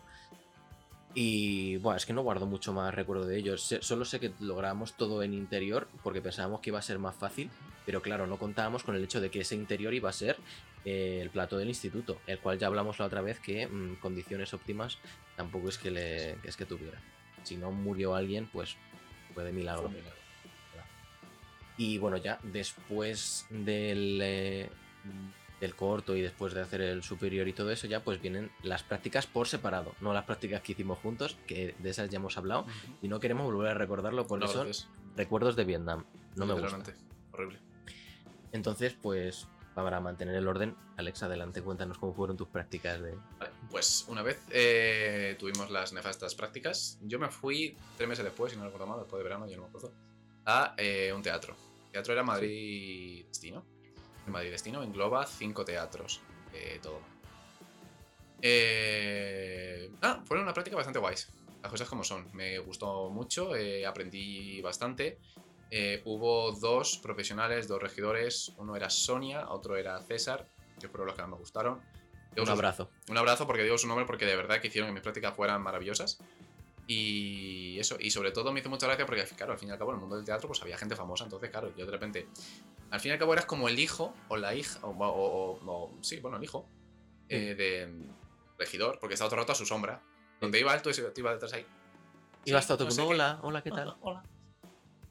Y 1.14 1.78
bueno, 1.78 1.96
es 1.98 2.06
que 2.06 2.12
no 2.14 2.24
guardo 2.24 2.46
mucho 2.46 2.74
más 2.74 2.94
recuerdo 2.94 3.26
de 3.26 3.38
ellos. 3.38 3.74
Solo 3.82 4.04
sé 4.04 4.20
que 4.20 4.34
lo 4.42 4.56
grabamos 4.58 4.94
todo 4.94 5.24
en 5.24 5.34
interior 5.34 5.88
porque 6.04 6.22
pensábamos 6.22 6.60
que 6.62 6.72
iba 6.72 6.80
a 6.80 6.82
ser 6.82 7.00
más 7.00 7.16
fácil, 7.16 7.50
pero 7.86 8.02
claro, 8.02 8.28
no 8.28 8.38
contábamos 8.38 8.84
con 8.84 8.96
el 8.96 9.04
hecho 9.04 9.22
de 9.22 9.30
que 9.30 9.42
ese 9.42 9.56
interior 9.56 9.94
iba 9.94 10.10
a 10.10 10.14
ser 10.14 10.38
eh, 10.84 11.20
el 11.22 11.30
plato 11.30 11.58
del 11.58 11.68
instituto, 11.68 12.20
el 12.28 12.40
cual 12.40 12.60
ya 12.60 12.68
hablamos 12.68 13.00
la 13.00 13.06
otra 13.06 13.22
vez 13.22 13.40
que 13.40 13.68
mm, 13.68 13.96
condiciones 13.96 14.54
óptimas 14.54 14.98
tampoco 15.36 15.70
es 15.70 15.78
que, 15.78 15.92
le, 15.92 16.32
es 16.44 16.56
que 16.58 16.66
tuviera. 16.66 17.02
Si 17.44 17.58
no 17.58 17.72
murió 17.72 18.16
alguien, 18.16 18.48
pues 18.52 18.76
fue 19.34 19.44
de 19.44 19.52
milagro. 19.52 19.84
Fue 19.84 19.90
un 19.90 19.96
milagro. 19.96 20.16
Y 21.78 21.98
bueno, 21.98 22.18
ya 22.18 22.40
después 22.44 23.46
del, 23.50 24.20
eh, 24.22 24.70
del 25.60 25.76
corto 25.76 26.16
y 26.16 26.22
después 26.22 26.54
de 26.54 26.62
hacer 26.62 26.82
el 26.82 27.04
superior 27.04 27.48
y 27.48 27.54
todo 27.54 27.72
eso, 27.72 27.88
ya 27.88 28.04
pues 28.04 28.22
vienen 28.22 28.52
las 28.64 28.84
prácticas 28.84 29.28
por 29.28 29.48
separado, 29.48 29.94
no 30.00 30.14
las 30.14 30.24
prácticas 30.26 30.62
que 30.62 30.72
hicimos 30.72 31.00
juntos, 31.00 31.38
que 31.48 31.76
de 31.80 31.90
esas 31.90 32.10
ya 32.10 32.18
hemos 32.18 32.38
hablado, 32.38 32.66
y 33.02 33.08
no 33.08 33.20
queremos 33.20 33.52
volver 33.52 33.72
a 33.72 33.74
recordarlo 33.74 34.26
porque 34.26 34.46
No, 34.46 34.52
son 34.52 34.70
recuerdos 35.16 35.56
de 35.56 35.66
Vietnam. 35.66 36.06
No 36.36 36.46
me 36.46 36.54
gusta. 36.54 36.94
Horrible. 37.32 37.60
Entonces, 38.52 38.96
pues 39.02 39.48
para 39.76 40.00
mantener 40.00 40.36
el 40.36 40.48
orden, 40.48 40.76
Alex, 40.96 41.24
adelante, 41.24 41.62
cuéntanos 41.62 41.98
cómo 41.98 42.14
fueron 42.14 42.38
tus 42.38 42.48
prácticas 42.48 43.02
de... 43.02 43.14
Pues 43.70 44.06
una 44.08 44.22
vez 44.22 44.42
eh, 44.50 45.36
tuvimos 45.38 45.70
las 45.70 45.92
nefastas 45.92 46.34
prácticas, 46.34 46.98
yo 47.02 47.20
me 47.20 47.30
fui 47.30 47.78
tres 47.98 48.08
meses 48.08 48.24
después, 48.24 48.54
si 48.54 48.58
no 48.58 48.64
recuerdo 48.64 48.88
mal, 48.88 49.00
después 49.00 49.20
de 49.20 49.24
verano, 49.26 49.48
yo 49.48 49.58
no 49.58 49.64
me 49.64 49.68
acuerdo, 49.68 49.92
a 50.46 50.74
eh, 50.78 51.12
un 51.14 51.22
teatro. 51.22 51.56
El 51.88 51.92
teatro 51.92 52.14
era 52.14 52.24
Madrid 52.24 53.26
Destino. 53.28 53.66
En 54.26 54.32
Madrid 54.32 54.52
Destino 54.52 54.82
engloba 54.82 55.26
cinco 55.26 55.66
teatros. 55.66 56.22
eh, 56.54 56.80
todo. 56.82 57.02
Eh, 58.42 59.92
ah, 60.02 60.22
fueron 60.26 60.46
una 60.46 60.54
práctica 60.54 60.78
bastante 60.78 61.00
guays. 61.00 61.28
Las 61.62 61.72
cosas 61.72 61.90
como 61.90 62.04
son. 62.04 62.30
Me 62.34 62.60
gustó 62.60 63.10
mucho, 63.10 63.52
aprendí 63.88 64.62
bastante. 64.62 65.20
Eh, 65.72 66.02
hubo 66.06 66.52
dos 66.54 66.98
profesionales, 67.00 67.68
dos 67.68 67.82
regidores. 67.82 68.54
Uno 68.58 68.76
era 68.76 68.90
Sonia, 68.90 69.50
otro 69.50 69.76
era 69.78 70.00
César, 70.02 70.48
que 70.80 70.88
fueron 70.90 71.08
los 71.08 71.16
que 71.16 71.22
más 71.24 71.32
me 71.32 71.38
gustaron. 71.38 71.82
Un 72.38 72.50
abrazo. 72.50 72.90
un 73.10 73.18
abrazo 73.18 73.48
porque 73.48 73.64
digo 73.64 73.78
su 73.78 73.88
nombre 73.88 74.06
porque 74.06 74.26
de 74.26 74.36
verdad 74.36 74.60
que 74.60 74.68
hicieron 74.68 74.90
que 74.90 74.94
mis 74.94 75.02
prácticas 75.02 75.34
fueran 75.36 75.62
maravillosas. 75.62 76.20
Y 76.88 77.80
eso, 77.80 77.98
y 78.00 78.12
sobre 78.12 78.32
todo 78.32 78.52
me 78.52 78.60
hizo 78.60 78.70
mucha 78.70 78.86
gracia 78.86 79.06
porque, 79.06 79.24
claro, 79.36 79.54
al 79.54 79.58
fin 79.60 79.70
y 79.70 79.72
al 79.72 79.78
cabo 79.78 79.92
en 79.92 79.96
el 79.96 80.02
mundo 80.02 80.18
del 80.18 80.26
teatro 80.26 80.48
pues 80.48 80.62
había 80.62 80.78
gente 80.78 80.96
famosa, 80.96 81.24
entonces, 81.24 81.50
claro, 81.50 81.74
yo 81.76 81.86
de 81.86 81.92
repente, 81.92 82.28
al 82.92 83.00
fin 83.00 83.10
y 83.10 83.14
al 83.14 83.20
cabo 83.20 83.34
eras 83.34 83.46
como 83.46 83.68
el 83.70 83.80
hijo 83.80 84.14
o 84.28 84.38
la 84.38 84.54
hija, 84.54 84.80
o, 84.84 84.90
o- 84.92 85.60
o- 85.60 85.72
o- 85.72 85.98
sí, 86.04 86.20
bueno, 86.20 86.38
el 86.38 86.44
hijo 86.44 86.70
eh, 87.30 87.56
de 87.56 88.08
regidor, 88.60 89.00
porque 89.00 89.14
estaba 89.16 89.30
todo 89.30 89.38
el 89.40 89.44
rato 89.44 89.54
a 89.54 89.56
su 89.56 89.66
sombra. 89.66 90.02
Donde 90.40 90.60
iba 90.60 90.72
alto, 90.74 90.92
te 90.92 91.20
iba 91.22 91.32
detrás 91.34 91.54
ahí. 91.54 91.66
Y 92.44 92.52
vas 92.52 92.66
Sí, 92.66 92.68
todo 92.68 92.84
no 92.84 92.90
como, 92.92 93.08
qué. 93.08 93.14
hola, 93.16 93.40
hola, 93.42 93.64
¿qué 93.64 93.72
tal? 93.72 93.96
Hola. 94.02 94.24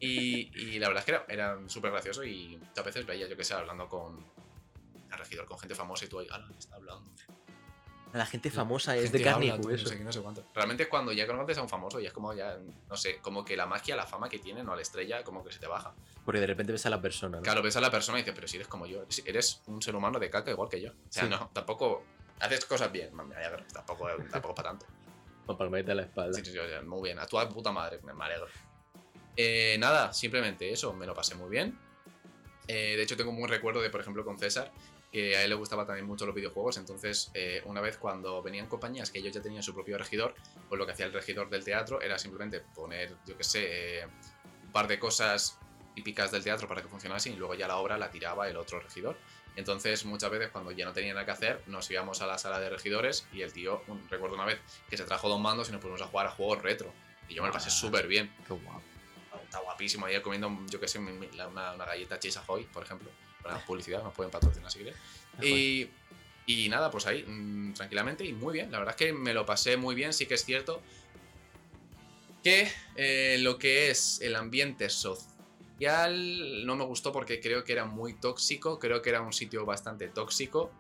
Y, 0.05 0.51
y 0.55 0.79
la 0.79 0.89
verdad 0.89 1.01
es 1.01 1.05
que 1.07 1.11
era, 1.13 1.25
era 1.57 1.69
súper 1.69 1.91
gracioso 1.91 2.25
y 2.25 2.61
a 2.77 2.83
veces 2.83 3.07
veía, 3.07 3.27
yo 3.27 3.37
que 3.37 3.45
sé, 3.45 3.55
hablando 3.55 3.89
con 3.89 4.25
el 5.13 5.19
regidor, 5.19 5.47
con 5.47 5.59
gente 5.59 5.75
famosa 5.75 6.05
y 6.05 6.09
tú 6.09 6.19
ahí, 6.21 6.27
"Ala, 6.31 6.47
está 6.59 6.77
hablando. 6.77 7.11
La 8.13 8.27
gente 8.27 8.49
famosa 8.51 8.95
es 8.97 9.03
Gente 9.05 9.19
de 9.19 9.25
carne 9.25 9.47
y 9.47 9.51
habla, 9.51 9.63
tú, 9.63 9.69
hueso. 9.69 9.85
No 9.85 9.91
sé 9.91 10.05
no 10.05 10.13
sé 10.13 10.21
cuánto. 10.21 10.45
Realmente 10.55 10.85
es 10.85 10.89
cuando 10.89 11.11
ya 11.13 11.27
conoces 11.27 11.59
a 11.59 11.63
un 11.63 11.69
famoso 11.69 11.99
y 11.99 12.07
es 12.07 12.13
como 12.13 12.33
ya, 12.33 12.57
no 12.89 12.97
sé, 12.97 13.19
como 13.21 13.45
que 13.45 13.57
la 13.57 13.67
magia, 13.67 13.97
la 13.97 14.07
fama 14.07 14.29
que 14.29 14.39
tiene, 14.39 14.63
no 14.63 14.77
la 14.77 14.83
estrella, 14.83 15.25
como 15.25 15.43
que 15.45 15.51
se 15.53 15.59
te 15.59 15.67
baja. 15.67 15.93
Porque 16.25 16.39
de 16.41 16.47
repente 16.47 16.71
ves 16.71 16.87
a 16.87 16.91
la 16.91 17.01
persona, 17.01 17.39
¿no? 17.39 17.43
Claro, 17.43 17.61
ves 17.61 17.75
a 17.77 17.81
la 17.81 17.91
persona 17.91 18.19
y 18.19 18.23
dices, 18.23 18.35
pero 18.37 18.47
si 18.47 18.57
eres 18.57 18.69
como 18.69 18.87
yo, 18.87 19.05
eres- 19.27 19.63
un 19.67 19.83
ser 19.83 19.97
humano 19.97 20.21
de 20.21 20.31
caca 20.31 20.53
igual 20.53 20.69
que 20.69 20.81
yo. 20.81 20.91
O 20.93 20.95
sea, 21.09 21.25
Sí. 21.25 21.29
no, 21.31 21.51
tampoco 21.53 22.05
haces 22.39 22.65
cosas 22.67 22.93
bien, 22.93 23.11
alegro, 23.19 23.65
tampoco, 23.73 24.07
tampoco 24.31 24.55
para 24.55 24.69
tanto. 24.71 24.87
Con 25.47 25.59
palmadita 25.59 25.91
en 25.91 25.97
la 25.99 26.03
espalda. 26.05 26.39
Sí, 26.39 26.45
sí, 26.45 26.53
sí, 26.53 26.59
o 26.59 26.83
muy 26.85 27.03
bien, 27.03 27.19
a 27.19 27.27
tu 27.27 27.37
puta 27.53 27.73
madre, 27.73 27.99
me 28.03 28.25
alegro. 28.25 28.47
Eh, 29.37 29.77
nada, 29.79 30.13
simplemente 30.13 30.71
eso, 30.73 30.93
me 30.93 31.07
lo 31.07 31.15
pasé 31.15 31.35
muy 31.35 31.51
bien. 31.51 31.79
Eh, 32.69 32.95
de 32.97 33.03
hecho, 33.03 33.17
tengo 33.17 33.31
un 33.31 33.39
buen 33.39 33.51
recuerdo 33.51 33.81
de, 33.83 33.91
por 33.91 34.01
ejemplo, 34.01 34.25
con 34.25 34.39
César, 34.39 34.73
que 35.13 35.37
a 35.37 35.43
él 35.45 35.51
le 35.51 35.55
gustaba 35.55 35.87
también 35.87 36.07
mucho 36.07 36.27
los 36.27 36.35
videojuegos, 36.35 36.77
entonces 36.77 37.31
eh, 37.35 37.63
una 37.67 37.81
vez 37.81 37.99
cuando 37.99 38.43
venían 38.43 38.67
compañías 38.67 39.11
que 39.13 39.19
ellos 39.21 39.33
ya 39.33 39.41
tenían 39.41 39.63
su 39.63 39.73
propio 39.73 39.97
regidor, 39.97 40.35
pues 40.69 40.77
lo 40.79 40.87
que 40.87 40.93
hacía 40.93 41.07
el 41.07 41.13
regidor 41.13 41.49
del 41.51 41.63
teatro 41.63 42.01
era 42.01 42.19
simplemente 42.19 42.61
poner, 42.75 43.15
yo 43.25 43.37
qué 43.37 43.45
sé, 43.45 44.01
eh, 44.01 44.07
un 44.65 44.73
par 44.73 44.89
de 44.89 44.99
cosas 44.99 45.57
típicas 45.95 46.33
del 46.33 46.43
teatro 46.43 46.67
para 46.67 46.83
que 46.83 46.89
funcionase 46.89 47.31
y 47.31 47.37
luego 47.37 47.55
ya 47.55 47.69
la 47.69 47.77
obra 47.77 47.97
la 47.97 48.11
tiraba 48.11 48.49
el 48.49 48.57
otro 48.57 48.81
regidor. 48.81 49.17
Entonces 49.55 50.05
muchas 50.05 50.31
veces 50.33 50.49
cuando 50.51 50.73
ya 50.73 50.85
no 50.85 50.93
tenía 50.93 51.15
nada 51.15 51.25
que 51.25 51.31
hacer 51.31 51.63
nos 51.69 51.89
íbamos 51.93 52.21
a 52.21 52.27
la 52.27 52.37
sala 52.37 52.59
de 52.59 52.71
regidores 52.71 53.25
y 53.33 53.43
el 53.43 53.53
tío, 53.53 53.83
recuerdo 54.11 54.35
una 54.35 54.45
vez 54.47 54.59
que 54.91 54.97
se 54.97 55.05
trajo 55.05 55.29
dos 55.29 55.39
mandos 55.41 55.69
y 55.69 55.73
nos 55.73 55.81
pusimos 55.81 56.03
a 56.03 56.07
jugar 56.07 56.27
a 56.27 56.31
juegos 56.31 56.61
retro. 56.61 56.93
Y 57.29 57.35
yo 57.35 57.43
me 57.43 57.49
lo 57.49 57.55
pasé 57.55 57.69
Ah. 57.69 57.73
súper 57.73 58.09
bien. 58.09 58.35
Qué 58.49 58.53
guapo. 58.53 58.83
Está 59.55 59.63
guapísimo 59.63 60.07
ayer 60.07 60.21
comiendo, 60.21 60.51
yo 60.69 60.81
qué 60.81 60.89
sé, 60.89 60.99
una, 60.99 61.75
una 61.75 61.85
galleta 61.85 62.19
Chase 62.19 62.41
Ahoy, 62.41 62.65
por 62.65 62.83
ejemplo. 62.83 63.09
Para 63.41 63.65
publicidad, 63.65 64.03
nos 64.03 64.13
pueden 64.13 64.33
patrocinar 64.33 64.69
si 64.69 64.81
quieren. 64.81 64.99
Y, 65.41 65.89
y 66.45 66.69
nada, 66.69 66.91
pues 66.91 67.07
ahí, 67.07 67.23
mm, 67.23 67.73
tranquilamente 67.75 68.25
y 68.25 68.33
muy 68.33 68.53
bien. 68.53 68.73
La 68.73 68.81
verdad 68.81 68.97
es 68.99 69.07
que 69.07 69.13
me 69.13 69.33
lo 69.33 69.47
pasé 69.47 69.77
muy 69.77 69.95
bien, 69.95 70.13
sí 70.13 70.27
que 70.27 70.35
es 70.35 70.45
cierto 70.45 70.83
que 72.43 72.69
eh, 72.97 73.37
lo 73.43 73.57
que 73.57 73.91
es 73.91 74.21
el 74.23 74.35
ambiente 74.35 74.91
social 74.91 76.67
no 76.67 76.75
me 76.75 76.85
gustó 76.85 77.13
porque 77.13 77.41
creo 77.41 77.63
que 77.63 77.75
era 77.75 77.85
muy 77.85 78.15
tóxico, 78.15 78.81
creo 78.81 79.03
que 79.03 79.11
era 79.11 79.21
un 79.21 79.33
sitio 79.33 79.65
bastante 79.65 80.09
tóxico. 80.09 80.73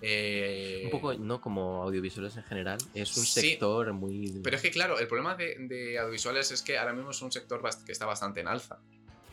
Eh, 0.00 0.82
Un 0.84 0.90
poco, 0.90 1.14
no 1.14 1.40
como 1.40 1.82
audiovisuales 1.82 2.36
en 2.36 2.44
general, 2.44 2.78
es 2.94 3.16
un 3.16 3.24
Sí. 3.24 3.40
sector 3.50 3.92
muy... 3.92 4.40
Pero 4.44 4.56
es 4.56 4.62
que, 4.62 4.70
claro, 4.70 4.98
el 4.98 5.08
problema 5.08 5.34
de, 5.34 5.56
de 5.58 5.98
audiovisuales 5.98 6.50
es 6.52 6.62
que 6.62 6.78
ahora 6.78 6.92
mismo 6.92 7.10
es 7.10 7.20
un 7.20 7.32
sector 7.32 7.60
que 7.84 7.92
está 7.92 8.06
bastante 8.06 8.40
en 8.40 8.48
alza. 8.48 8.78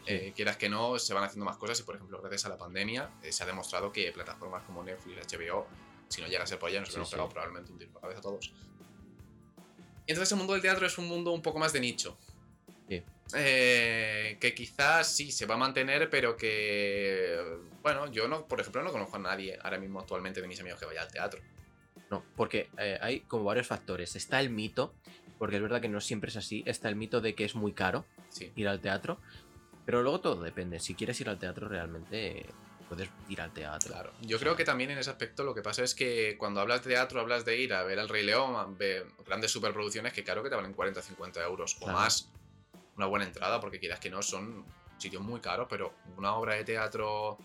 Eh, 0.08 0.34
quieras 0.36 0.58
que 0.58 0.70
no, 0.70 1.00
se 1.00 1.14
van 1.14 1.24
haciendo 1.24 1.46
más 1.46 1.58
cosas 1.58 1.80
y, 1.80 1.84
por 1.84 1.96
ejemplo, 1.96 2.20
gracias 2.20 2.46
a 2.46 2.50
la 2.50 2.58
pandemia 2.58 3.10
eh, 3.24 3.32
se 3.32 3.44
ha 3.44 3.46
demostrado 3.48 3.92
que 3.92 4.12
plataformas 4.12 4.64
como 4.64 4.84
Netflix, 4.84 5.28
HBO, 5.36 5.66
si 6.10 6.22
no 6.22 6.28
llega 6.28 6.44
a 6.44 6.48
ser 6.48 6.60
por 6.60 6.70
allá, 6.70 6.80
nos 6.82 6.90
Sí, 6.90 7.00
sí. 7.04 7.12
pegado 7.12 7.30
probablemente 7.30 7.72
un 7.72 7.78
tiro 7.80 7.92
por 7.92 8.02
la 8.02 8.10
cabeza 8.10 8.20
a 8.20 8.24
todos. 8.24 8.54
Entonces 10.08 10.32
el 10.32 10.38
mundo 10.38 10.54
del 10.54 10.62
teatro 10.62 10.86
es 10.86 10.98
un 11.00 11.08
mundo 11.08 11.32
un 11.32 11.42
poco 11.42 11.58
más 11.60 11.74
de 11.74 11.80
nicho. 11.80 12.18
Sí. 12.88 13.02
Eh, 13.34 14.38
que 14.40 14.54
quizás 14.54 15.08
sí 15.16 15.32
se 15.32 15.46
va 15.46 15.56
a 15.56 15.58
mantener, 15.58 16.10
pero 16.10 16.38
que. 16.38 17.58
Bueno, 17.82 18.12
yo 18.12 18.28
no, 18.28 18.48
por 18.48 18.60
ejemplo, 18.62 18.84
no 18.84 18.92
conozco 18.92 19.16
a 19.16 19.20
nadie 19.20 19.58
ahora 19.62 19.78
mismo 19.80 20.00
actualmente 20.00 20.42
de 20.42 20.48
mis 20.48 20.60
amigos 20.60 20.80
que 20.80 20.86
vaya 20.86 21.02
al 21.02 21.12
teatro. 21.12 21.42
No, 22.12 22.24
porque 22.36 22.70
eh, 22.78 23.00
hay 23.02 23.22
como 23.22 23.44
varios 23.46 23.68
factores. 23.68 24.16
Está 24.16 24.40
el 24.40 24.50
mito, 24.52 24.94
porque 25.40 25.56
es 25.56 25.62
verdad 25.62 25.82
que 25.82 25.90
no 25.90 26.02
siempre 26.02 26.30
es 26.30 26.36
así, 26.38 26.64
está 26.68 26.88
el 26.88 26.96
mito 26.96 27.20
de 27.20 27.34
que 27.34 27.46
es 27.46 27.56
muy 27.56 27.74
caro 27.74 28.06
Sí. 28.30 28.52
ir 28.56 28.68
al 28.68 28.80
teatro, 28.80 29.20
pero 29.86 30.04
luego 30.04 30.20
todo 30.22 30.42
depende. 30.44 30.80
Si 30.80 30.94
quieres 30.94 31.20
ir 31.22 31.30
al 31.30 31.40
teatro 31.40 31.68
realmente, 31.68 32.40
eh, 32.40 32.46
puedes 32.88 33.10
ir 33.28 33.42
al 33.42 33.52
teatro. 33.54 33.92
Claro. 33.92 34.12
Yo 34.22 34.40
creo 34.40 34.56
que 34.56 34.66
también 34.66 34.92
en 34.92 35.00
ese 35.00 35.10
aspecto 35.10 35.44
lo 35.44 35.56
que 35.56 35.62
pasa 35.64 35.84
es 35.84 35.96
que 35.96 36.36
cuando 36.38 36.62
hablas 36.62 36.84
de 36.84 36.92
teatro, 36.92 37.20
hablas 37.22 37.44
de 37.44 37.58
ir 37.60 37.74
a 37.74 37.82
ver 37.84 37.98
al 38.00 38.08
Rey 38.10 38.24
León, 38.24 38.56
a 38.56 38.66
ver 38.66 39.08
grandes 39.26 39.50
superproducciones 39.52 40.14
que 40.14 40.24
claro 40.24 40.44
que 40.44 40.50
te 40.50 40.56
valen 40.56 40.74
40 40.74 41.02
50 41.02 41.44
euros 41.44 41.78
o 41.80 41.88
más. 41.88 42.30
Una 42.98 43.06
buena 43.08 43.26
entrada, 43.26 43.60
porque 43.60 43.80
quieras 43.80 44.00
que 44.00 44.10
no, 44.10 44.22
son 44.22 44.66
sitios 44.98 45.22
muy 45.22 45.40
caros, 45.42 45.68
pero 45.70 45.94
una 46.18 46.34
obra 46.36 46.54
de 46.56 46.64
teatro, 46.64 47.38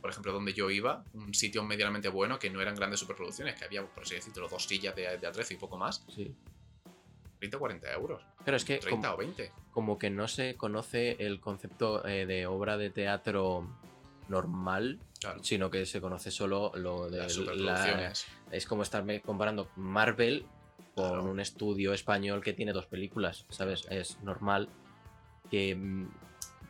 por 0.00 0.10
ejemplo, 0.10 0.32
donde 0.32 0.52
yo 0.52 0.70
iba, 0.70 1.04
un 1.14 1.32
sitio 1.34 1.62
medianamente 1.64 2.08
bueno, 2.08 2.38
que 2.38 2.50
no 2.50 2.60
eran 2.60 2.74
grandes 2.74 3.00
superproducciones, 3.00 3.54
que 3.58 3.64
había, 3.64 3.84
por 3.86 4.02
así 4.02 4.14
decirlo, 4.16 4.48
dos 4.48 4.64
sillas 4.64 4.94
de, 4.94 5.16
de 5.16 5.26
atrezo 5.26 5.54
y 5.54 5.56
poco 5.56 5.76
más, 5.78 6.04
Sí. 6.14 6.34
30 7.38 7.56
o 7.56 7.60
40 7.60 7.92
euros. 7.92 8.22
Pero 8.44 8.56
es 8.56 8.64
que 8.64 8.78
30 8.78 9.00
como, 9.08 9.14
o 9.14 9.16
20. 9.18 9.52
como 9.70 9.98
que 9.98 10.10
no 10.10 10.26
se 10.26 10.56
conoce 10.56 11.12
el 11.24 11.40
concepto 11.40 12.04
eh, 12.06 12.26
de 12.26 12.46
obra 12.46 12.76
de 12.76 12.90
teatro 12.90 13.66
normal, 14.28 14.98
Claro. 15.20 15.42
sino 15.42 15.70
que 15.70 15.86
se 15.86 16.00
conoce 16.00 16.30
solo 16.30 16.72
lo 16.74 17.08
de 17.08 17.18
Las 17.18 17.36
la, 17.36 17.44
superproducciones. 17.44 18.26
es 18.50 18.66
como 18.66 18.82
estarme 18.82 19.20
comparando 19.20 19.68
Marvel 19.76 20.44
con 20.98 21.28
un 21.28 21.40
estudio 21.40 21.92
español 21.92 22.42
que 22.42 22.52
tiene 22.52 22.72
dos 22.72 22.86
películas, 22.86 23.46
¿sabes? 23.50 23.86
Es 23.90 24.20
normal 24.22 24.68
que, 25.50 25.74
mm, 25.74 26.08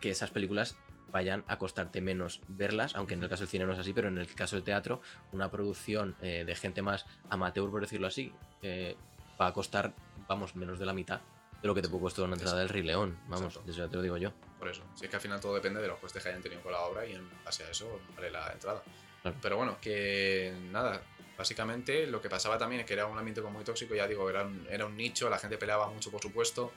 que 0.00 0.10
esas 0.10 0.30
películas 0.30 0.76
vayan 1.10 1.44
a 1.48 1.58
costarte 1.58 2.00
menos 2.00 2.42
verlas, 2.48 2.94
aunque 2.94 3.14
en 3.14 3.22
el 3.22 3.28
caso 3.28 3.42
del 3.42 3.48
cine 3.48 3.64
no 3.64 3.72
es 3.72 3.78
así, 3.78 3.92
pero 3.94 4.08
en 4.08 4.18
el 4.18 4.32
caso 4.34 4.56
del 4.56 4.64
teatro, 4.64 5.00
una 5.32 5.50
producción 5.50 6.14
eh, 6.20 6.44
de 6.46 6.54
gente 6.54 6.82
más 6.82 7.06
amateur, 7.30 7.70
por 7.70 7.80
decirlo 7.80 8.06
así, 8.06 8.32
eh, 8.62 8.96
va 9.40 9.46
a 9.46 9.52
costar, 9.52 9.94
vamos, 10.28 10.54
menos 10.54 10.78
de 10.78 10.84
la 10.84 10.92
mitad 10.92 11.20
de 11.62 11.66
lo 11.66 11.74
que 11.74 11.82
te 11.82 11.88
puede 11.88 12.02
costar 12.02 12.24
una 12.26 12.34
entrada 12.34 12.58
del 12.58 12.68
Rey 12.68 12.82
León, 12.82 13.18
vamos, 13.26 13.54
Exacto. 13.54 13.70
eso 13.70 13.80
ya 13.80 13.88
te 13.88 13.96
lo 13.96 14.02
digo 14.02 14.16
yo. 14.16 14.32
Por 14.58 14.68
eso. 14.68 14.82
Si 14.94 15.04
es 15.04 15.10
que 15.10 15.16
al 15.16 15.22
final 15.22 15.40
todo 15.40 15.54
depende 15.54 15.80
de 15.80 15.88
los 15.88 15.98
costes 15.98 16.22
que 16.22 16.28
hayan 16.28 16.42
tenido 16.42 16.62
con 16.62 16.72
la 16.72 16.80
obra 16.80 17.06
y 17.06 17.14
en 17.14 17.28
base 17.44 17.64
a 17.64 17.70
eso 17.70 18.00
vale 18.14 18.30
la 18.30 18.52
entrada. 18.52 18.82
Claro. 19.22 19.36
Pero 19.40 19.56
bueno, 19.56 19.78
que 19.80 20.54
nada. 20.70 21.02
Básicamente 21.38 22.06
lo 22.08 22.20
que 22.20 22.28
pasaba 22.28 22.58
también 22.58 22.80
es 22.80 22.86
que 22.86 22.94
era 22.94 23.06
un 23.06 23.16
ambiente 23.16 23.40
como 23.40 23.54
muy 23.54 23.64
tóxico, 23.64 23.94
ya 23.94 24.06
digo, 24.08 24.28
era 24.28 24.42
un, 24.44 24.66
era 24.68 24.84
un 24.86 24.96
nicho, 24.96 25.30
la 25.30 25.38
gente 25.38 25.56
peleaba 25.56 25.88
mucho 25.88 26.10
por 26.10 26.20
supuesto. 26.20 26.72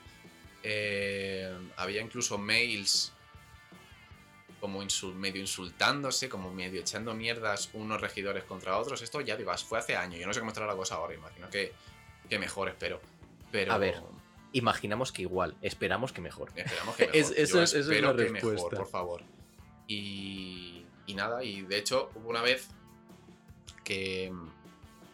Eh, 0.62 1.52
había 1.76 2.00
incluso 2.00 2.38
mails 2.38 3.12
como 4.60 4.80
insul- 4.82 5.14
medio 5.14 5.40
insultándose, 5.40 6.28
como 6.28 6.52
medio 6.52 6.80
echando 6.80 7.12
mierdas 7.14 7.70
unos 7.72 8.00
regidores 8.00 8.44
contra 8.44 8.78
otros. 8.78 9.02
Esto 9.02 9.20
ya 9.20 9.36
digo, 9.36 9.52
fue 9.58 9.80
hace 9.80 9.96
años, 9.96 10.20
yo 10.20 10.26
no 10.28 10.32
sé 10.32 10.38
cómo 10.38 10.52
estará 10.52 10.68
la 10.68 10.76
cosa 10.76 10.94
ahora, 10.94 11.14
imagino 11.14 11.50
que, 11.50 11.72
que 12.28 12.38
mejor, 12.38 12.68
espero. 12.68 13.00
Pero 13.50 13.72
A 13.72 13.78
ver, 13.78 14.00
Imaginamos 14.54 15.12
que 15.12 15.22
igual, 15.22 15.56
esperamos 15.62 16.12
que 16.12 16.20
mejor. 16.20 16.52
Esperamos 16.54 16.94
que 16.94 17.06
mejor. 17.06 17.20
Es- 17.20 17.30
eso 17.30 17.56
Yo 17.56 17.62
es- 17.64 17.86
la 18.02 18.14
que 18.14 18.30
mejor, 18.30 18.70
por 18.76 18.86
favor. 18.88 19.22
Y, 19.88 20.84
y 21.06 21.14
nada, 21.14 21.42
y 21.42 21.62
de 21.62 21.78
hecho 21.78 22.10
hubo 22.14 22.28
una 22.28 22.42
vez 22.42 22.68
que 23.84 24.32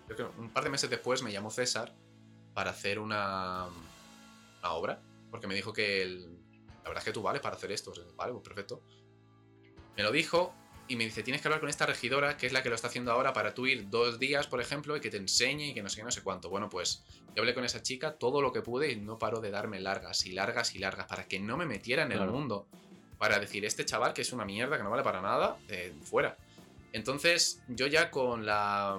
creo 0.07 0.17
que 0.33 0.41
un 0.41 0.51
par 0.53 0.65
de 0.65 0.71
meses 0.71 0.89
después 0.91 1.23
me 1.23 1.33
llamó 1.33 1.51
César 1.51 1.95
para 2.55 2.71
hacer 2.71 2.99
una, 2.99 3.67
una 3.67 4.73
obra, 4.73 5.03
porque 5.31 5.47
me 5.47 5.55
dijo 5.55 5.73
que 5.73 6.03
el- 6.03 6.39
la 6.83 6.91
verdad 6.91 6.99
es 6.99 7.05
que 7.05 7.13
tú 7.13 7.23
vales 7.23 7.43
para 7.43 7.57
hacer 7.57 7.71
esto. 7.73 7.91
O 7.91 7.95
sea, 7.95 8.05
vale, 8.17 8.33
pues 8.33 8.45
perfecto. 8.45 8.83
Me 9.97 10.03
lo 10.03 10.11
dijo 10.11 10.55
y 10.87 10.97
me 10.97 11.05
dice, 11.05 11.23
tienes 11.23 11.43
que 11.43 11.49
hablar 11.49 11.61
con 11.61 11.69
esta 11.69 11.85
regidora, 11.85 12.37
que 12.39 12.47
es 12.47 12.53
la 12.53 12.63
que 12.63 12.71
lo 12.71 12.75
está 12.75 12.87
haciendo 12.89 13.13
ahora, 13.13 13.35
para 13.35 13.53
tú 13.53 13.67
ir 13.67 13.91
dos 13.91 14.19
días, 14.19 14.47
por 14.47 14.61
ejemplo, 14.61 14.97
y 14.97 15.01
que 15.01 15.11
te 15.11 15.19
enseñe 15.19 15.67
y 15.69 15.75
que 15.75 15.83
no 15.83 15.89
sé 15.91 15.97
qué, 15.97 16.05
no 16.05 16.11
sé 16.11 16.23
cuánto. 16.23 16.49
Bueno, 16.49 16.71
pues 16.71 17.05
yo 17.35 17.43
hablé 17.43 17.53
con 17.53 17.65
esa 17.65 17.83
chica 17.83 18.17
todo 18.17 18.41
lo 18.41 18.53
que 18.53 18.63
pude 18.63 18.91
y 18.93 18.97
no 18.97 19.19
paró 19.19 19.41
de 19.41 19.51
darme 19.51 19.81
largas 19.81 20.25
y 20.25 20.33
largas 20.33 20.75
y 20.75 20.79
largas 20.79 21.07
para 21.07 21.25
que 21.29 21.39
no 21.41 21.59
me 21.59 21.67
metiera 21.67 22.05
en 22.05 22.13
el 22.13 22.19
Claro. 22.19 22.33
mundo. 22.33 22.69
Para 23.19 23.39
decir, 23.39 23.65
este 23.67 23.85
chaval 23.85 24.15
que 24.15 24.23
es 24.23 24.33
una 24.33 24.45
mierda, 24.47 24.79
que 24.79 24.83
no 24.83 24.91
vale 24.91 25.03
para 25.03 25.21
nada, 25.21 25.59
eh, 25.69 25.93
fuera. 26.05 26.39
Entonces, 26.93 27.61
yo 27.69 27.87
ya 27.87 28.11
con 28.11 28.47
la. 28.47 28.97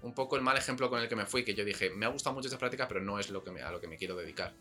Un 0.00 0.14
poco 0.14 0.36
el 0.36 0.42
mal 0.42 0.56
ejemplo 0.56 0.88
con 0.90 1.00
el 1.00 1.08
que 1.08 1.16
me 1.16 1.26
fui, 1.26 1.44
que 1.44 1.54
yo 1.54 1.64
dije, 1.64 1.90
me 1.90 2.06
ha 2.06 2.08
gustado 2.08 2.34
mucho 2.34 2.46
esta 2.46 2.58
práctica, 2.58 2.86
pero 2.86 3.00
no 3.00 3.18
es 3.18 3.30
lo 3.30 3.42
que 3.42 3.50
me, 3.50 3.62
a 3.62 3.70
lo 3.72 3.80
que 3.80 3.88
me 3.88 3.96
quiero 3.96 4.14
dedicar. 4.16 4.52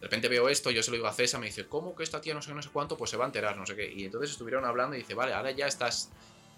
De 0.00 0.06
repente 0.06 0.28
veo 0.28 0.48
esto, 0.48 0.70
yo 0.70 0.82
se 0.82 0.90
lo 0.90 0.96
digo 0.96 1.08
a 1.08 1.12
César, 1.12 1.40
me 1.40 1.46
dice, 1.46 1.66
¿cómo 1.66 1.94
que 1.96 2.04
esta 2.04 2.20
tía 2.20 2.34
no 2.34 2.40
sé 2.40 2.54
no 2.54 2.62
sé 2.62 2.70
cuánto? 2.72 2.96
Pues 2.96 3.10
se 3.10 3.16
va 3.16 3.24
a 3.24 3.26
enterar, 3.26 3.56
no 3.56 3.66
sé 3.66 3.74
qué. 3.76 3.92
Y 3.92 4.04
entonces 4.04 4.30
estuvieron 4.30 4.64
hablando 4.64 4.94
y 4.96 5.00
dice, 5.00 5.14
vale, 5.14 5.32
ahora 5.34 5.50
ya 5.50 5.66
estás. 5.66 6.10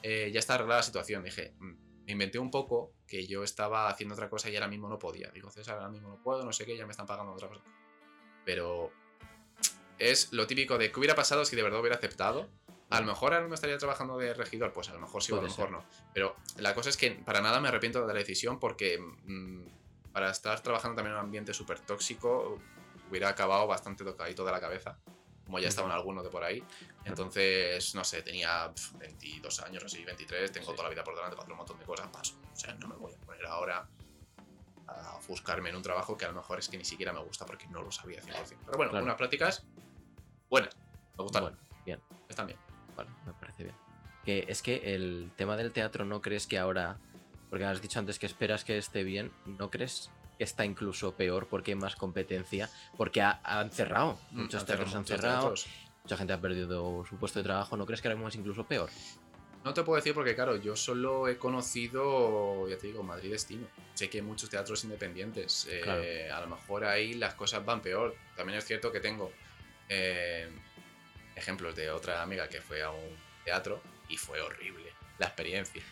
eh, 0.02 0.30
ya 0.32 0.40
está 0.40 0.54
arreglada 0.54 0.80
la 0.80 0.84
situación. 0.84 1.22
Dije, 1.24 1.52
"Mm". 1.58 1.72
me 2.06 2.12
inventé 2.12 2.38
un 2.38 2.50
poco 2.50 2.92
que 3.06 3.26
yo 3.26 3.42
estaba 3.44 3.88
haciendo 3.88 4.14
otra 4.14 4.28
cosa 4.28 4.50
y 4.50 4.56
ahora 4.56 4.66
mismo 4.68 4.88
no 4.88 4.98
podía. 4.98 5.30
Digo, 5.30 5.50
César, 5.50 5.76
ahora 5.76 5.88
mismo 5.90 6.08
no 6.08 6.16
puedo, 6.22 6.44
no 6.44 6.52
sé 6.52 6.66
qué, 6.66 6.76
ya 6.76 6.84
me 6.86 6.90
están 6.90 7.06
pagando 7.06 7.32
otra 7.32 7.48
cosa. 7.48 7.62
Pero 8.44 8.90
es 9.98 10.32
lo 10.32 10.46
típico 10.46 10.76
de 10.78 10.90
qué 10.90 10.98
hubiera 10.98 11.14
pasado 11.14 11.44
si 11.44 11.54
de 11.56 11.62
verdad 11.62 11.80
hubiera 11.80 11.96
aceptado. 11.96 12.48
A 12.92 13.00
lo 13.00 13.06
mejor 13.06 13.34
ahora 13.34 13.46
no 13.48 13.54
estaría 13.54 13.78
trabajando 13.78 14.18
de 14.18 14.34
regidor, 14.34 14.72
pues 14.72 14.88
a 14.88 14.92
lo 14.94 15.00
mejor 15.00 15.22
sí 15.22 15.32
o 15.32 15.36
a 15.36 15.42
lo 15.42 15.48
mejor 15.48 15.64
ser. 15.68 15.70
no. 15.72 15.84
Pero 16.12 16.36
la 16.58 16.74
cosa 16.74 16.90
es 16.90 16.96
que 16.96 17.10
para 17.12 17.40
nada 17.40 17.60
me 17.60 17.68
arrepiento 17.68 18.00
de 18.00 18.06
la 18.06 18.18
decisión 18.18 18.58
porque 18.58 18.98
mm, 18.98 19.64
para 20.12 20.30
estar 20.30 20.60
trabajando 20.60 20.96
también 20.96 21.14
en 21.14 21.20
un 21.20 21.24
ambiente 21.26 21.54
súper 21.54 21.80
tóxico 21.80 22.58
hubiera 23.08 23.28
acabado 23.28 23.66
bastante 23.66 24.04
tocadito 24.04 24.44
de 24.44 24.52
la 24.52 24.60
cabeza, 24.60 24.98
como 25.44 25.58
ya 25.58 25.68
estaban 25.68 25.90
algunos 25.90 26.22
de 26.24 26.30
por 26.30 26.44
ahí. 26.44 26.64
Entonces, 27.04 27.94
no 27.94 28.04
sé, 28.04 28.22
tenía 28.22 28.70
pf, 28.74 28.96
22 28.98 29.60
años 29.60 29.82
o 29.82 29.86
así, 29.86 30.04
23, 30.04 30.52
tengo 30.52 30.66
Sí. 30.70 30.72
toda 30.76 30.84
la 30.84 30.90
vida 30.90 31.02
por 31.04 31.14
delante 31.14 31.36
para 31.36 31.42
hacer 31.44 31.52
un 31.52 31.58
montón 31.58 31.78
de 31.78 31.84
cosas, 31.84 32.06
paso. 32.08 32.34
O 32.52 32.56
sea, 32.56 32.74
no 32.74 32.88
me 32.88 32.96
voy 32.96 33.12
a 33.12 33.18
poner 33.26 33.44
ahora 33.46 33.88
a 34.88 35.18
buscarme 35.26 35.70
en 35.70 35.76
un 35.76 35.82
trabajo 35.82 36.16
que 36.16 36.24
a 36.26 36.28
lo 36.28 36.34
mejor 36.34 36.58
es 36.58 36.68
que 36.68 36.76
ni 36.76 36.84
siquiera 36.84 37.12
me 37.12 37.20
gusta 37.22 37.46
porque 37.46 37.66
no 37.68 37.82
lo 37.82 37.90
sabía 37.90 38.20
100%. 38.22 38.58
Pero 38.66 38.76
bueno, 38.76 38.90
Claro. 38.90 39.04
unas 39.04 39.16
prácticas 39.16 39.64
buenas, 40.50 40.76
me 41.16 41.22
gustaron, 41.24 41.50
Bueno, 41.50 41.66
bien. 41.84 42.00
están 42.28 42.46
bien. 42.46 42.58
Vale, 43.04 43.16
me 43.26 43.32
parece 43.34 43.64
bien. 43.64 43.76
Que 44.24 44.44
es 44.48 44.62
que 44.62 44.94
el 44.94 45.30
tema 45.36 45.56
del 45.56 45.72
teatro 45.72 46.04
no 46.04 46.20
crees 46.22 46.46
que 46.46 46.58
ahora, 46.58 46.98
porque 47.50 47.64
has 47.64 47.82
dicho 47.82 47.98
antes 47.98 48.18
que 48.18 48.26
esperas 48.26 48.64
que 48.64 48.78
esté 48.78 49.02
bien, 49.02 49.32
¿no 49.46 49.70
crees 49.70 50.10
que 50.38 50.44
está 50.44 50.64
incluso 50.64 51.14
peor 51.16 51.48
porque 51.48 51.72
hay 51.72 51.76
más 51.76 51.96
competencia? 51.96 52.70
Porque 52.96 53.20
ha- 53.20 53.40
han 53.44 53.70
cerrado, 53.70 54.18
muchos 54.30 54.62
Mm, 54.62 54.66
teatros 54.66 54.94
han 54.94 55.00
muchos 55.00 55.16
cerrado, 55.20 55.40
teatros. 55.40 55.66
mucha 56.04 56.16
gente 56.16 56.32
ha 56.32 56.40
perdido 56.40 57.04
su 57.08 57.16
puesto 57.16 57.40
de 57.40 57.44
trabajo, 57.44 57.76
¿no 57.76 57.84
crees 57.86 58.00
que 58.00 58.08
ahora 58.08 58.16
mismo 58.16 58.28
es 58.28 58.36
incluso 58.36 58.64
peor? 58.64 58.90
No 59.64 59.72
te 59.74 59.84
puedo 59.84 59.96
decir 59.96 60.12
porque, 60.14 60.34
claro, 60.34 60.56
yo 60.56 60.74
solo 60.74 61.28
he 61.28 61.36
conocido, 61.38 62.68
ya 62.68 62.76
te 62.78 62.88
digo, 62.88 63.04
Madrid 63.04 63.30
Destino. 63.30 63.66
Sé 63.94 64.10
que 64.10 64.18
hay 64.18 64.24
muchos 64.24 64.50
teatros 64.50 64.82
independientes. 64.82 65.68
eh. 65.70 66.28
A 66.32 66.40
lo 66.40 66.48
mejor 66.48 66.84
ahí 66.84 67.14
las 67.14 67.34
cosas 67.34 67.64
van 67.64 67.80
peor. 67.80 68.16
También 68.36 68.58
es 68.58 68.64
cierto 68.64 68.90
que 68.90 68.98
tengo 68.98 69.30
eh, 69.88 70.48
ejemplos 71.36 71.74
de 71.76 71.90
otra 71.90 72.22
amiga 72.22 72.48
que 72.48 72.60
fue 72.60 72.82
a 72.82 72.90
un 72.90 73.16
teatro 73.44 73.80
y 74.08 74.16
fue 74.16 74.40
horrible 74.40 74.92
la 75.18 75.26
experiencia. 75.26 75.82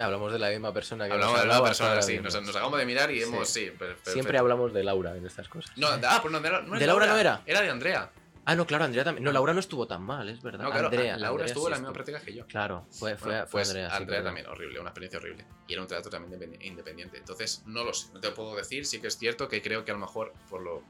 Hablamos 0.00 0.32
de 0.32 0.38
la 0.38 0.50
misma 0.50 0.72
persona 0.72 1.06
que 1.06 1.12
Hablamos 1.14 1.34
de 1.40 1.46
la 1.46 1.54
hablaba 1.54 1.66
persona, 1.70 2.00
sí. 2.02 2.18
Nos, 2.20 2.32
nos 2.40 2.50
acabamos 2.54 2.78
de 2.78 2.86
mirar 2.86 3.10
y 3.10 3.16
Sí. 3.20 3.22
hemos. 3.24 3.48
Sí, 3.48 3.66
per- 3.66 3.76
perfecto. 3.78 4.12
Siempre 4.12 4.38
hablamos 4.38 4.72
de 4.72 4.84
Laura 4.84 5.16
en 5.16 5.26
estas 5.26 5.48
cosas. 5.48 5.76
No, 5.76 5.88
ah, 5.88 6.18
pues 6.22 6.30
no, 6.30 6.40
de, 6.40 6.50
la- 6.50 6.62
no 6.62 6.78
¿De 6.78 6.86
Laura 6.86 7.06
no 7.06 7.12
Laura 7.14 7.20
era? 7.20 7.42
Era 7.46 7.62
de 7.62 7.70
Andrea. 7.70 8.12
Ah, 8.44 8.54
no, 8.54 8.64
claro, 8.66 8.84
Andrea 8.84 9.04
también. 9.04 9.24
No, 9.24 9.32
Laura 9.32 9.52
no 9.52 9.60
estuvo 9.60 9.86
tan 9.86 10.00
mal, 10.02 10.26
es 10.28 10.40
verdad. 10.40 10.62
No, 10.64 10.70
claro, 10.70 10.86
Andrea, 10.86 11.16
Laura 11.18 11.28
Andrea 11.30 11.46
estuvo 11.46 11.64
sí 11.64 11.66
en 11.66 11.70
las 11.72 11.80
mismas 11.80 11.90
estuvo. 11.90 12.04
prácticas 12.04 12.22
que 12.22 12.34
yo. 12.34 12.46
Claro, 12.46 12.86
fue, 12.92 13.16
fue, 13.16 13.28
Bueno, 13.32 13.46
fue 13.46 13.50
pues 13.50 13.68
Andrea. 13.70 13.90
sí, 13.90 13.96
Andrea 13.96 14.22
también, 14.22 14.46
horrible, 14.46 14.80
una 14.80 14.88
experiencia 14.90 15.18
horrible. 15.18 15.44
Y 15.66 15.72
era 15.74 15.82
un 15.82 15.88
teatro 15.88 16.10
también 16.10 16.40
independi- 16.40 16.64
independiente. 16.64 17.18
Entonces, 17.18 17.62
no 17.66 17.84
lo 17.84 17.92
sé, 17.92 18.10
no 18.14 18.20
te 18.20 18.28
lo 18.28 18.34
puedo 18.34 18.54
decir. 18.56 18.86
Sí 18.86 19.00
que 19.02 19.08
es 19.08 19.18
cierto 19.18 19.48
que 19.48 19.60
creo 19.60 19.84
que 19.84 19.90
a 19.90 19.94
lo 19.94 20.00
mejor, 20.00 20.32
por 20.48 20.62
lo, 20.62 20.82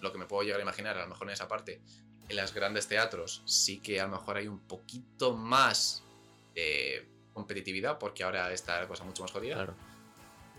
lo 0.00 0.12
que 0.12 0.16
me 0.18 0.24
puedo 0.26 0.44
llegar 0.44 0.60
a 0.60 0.62
imaginar, 0.62 0.96
a 0.96 1.02
lo 1.02 1.08
mejor 1.08 1.26
en 1.26 1.32
esa 1.34 1.46
parte, 1.48 1.80
en 2.28 2.36
los 2.36 2.52
grandes 2.54 2.86
teatros 2.88 3.42
sí 3.46 3.78
que 3.80 4.00
a 4.00 4.04
lo 4.06 4.12
mejor 4.12 4.36
hay 4.36 4.48
un 4.48 4.60
poquito 4.60 5.34
más 5.36 6.02
de 6.54 7.06
competitividad, 7.32 7.98
porque 7.98 8.24
ahora 8.24 8.52
está 8.52 8.80
la 8.80 8.88
cosa 8.88 9.04
mucho 9.04 9.22
más 9.22 9.30
jodida. 9.32 9.54
Claro. 9.54 9.74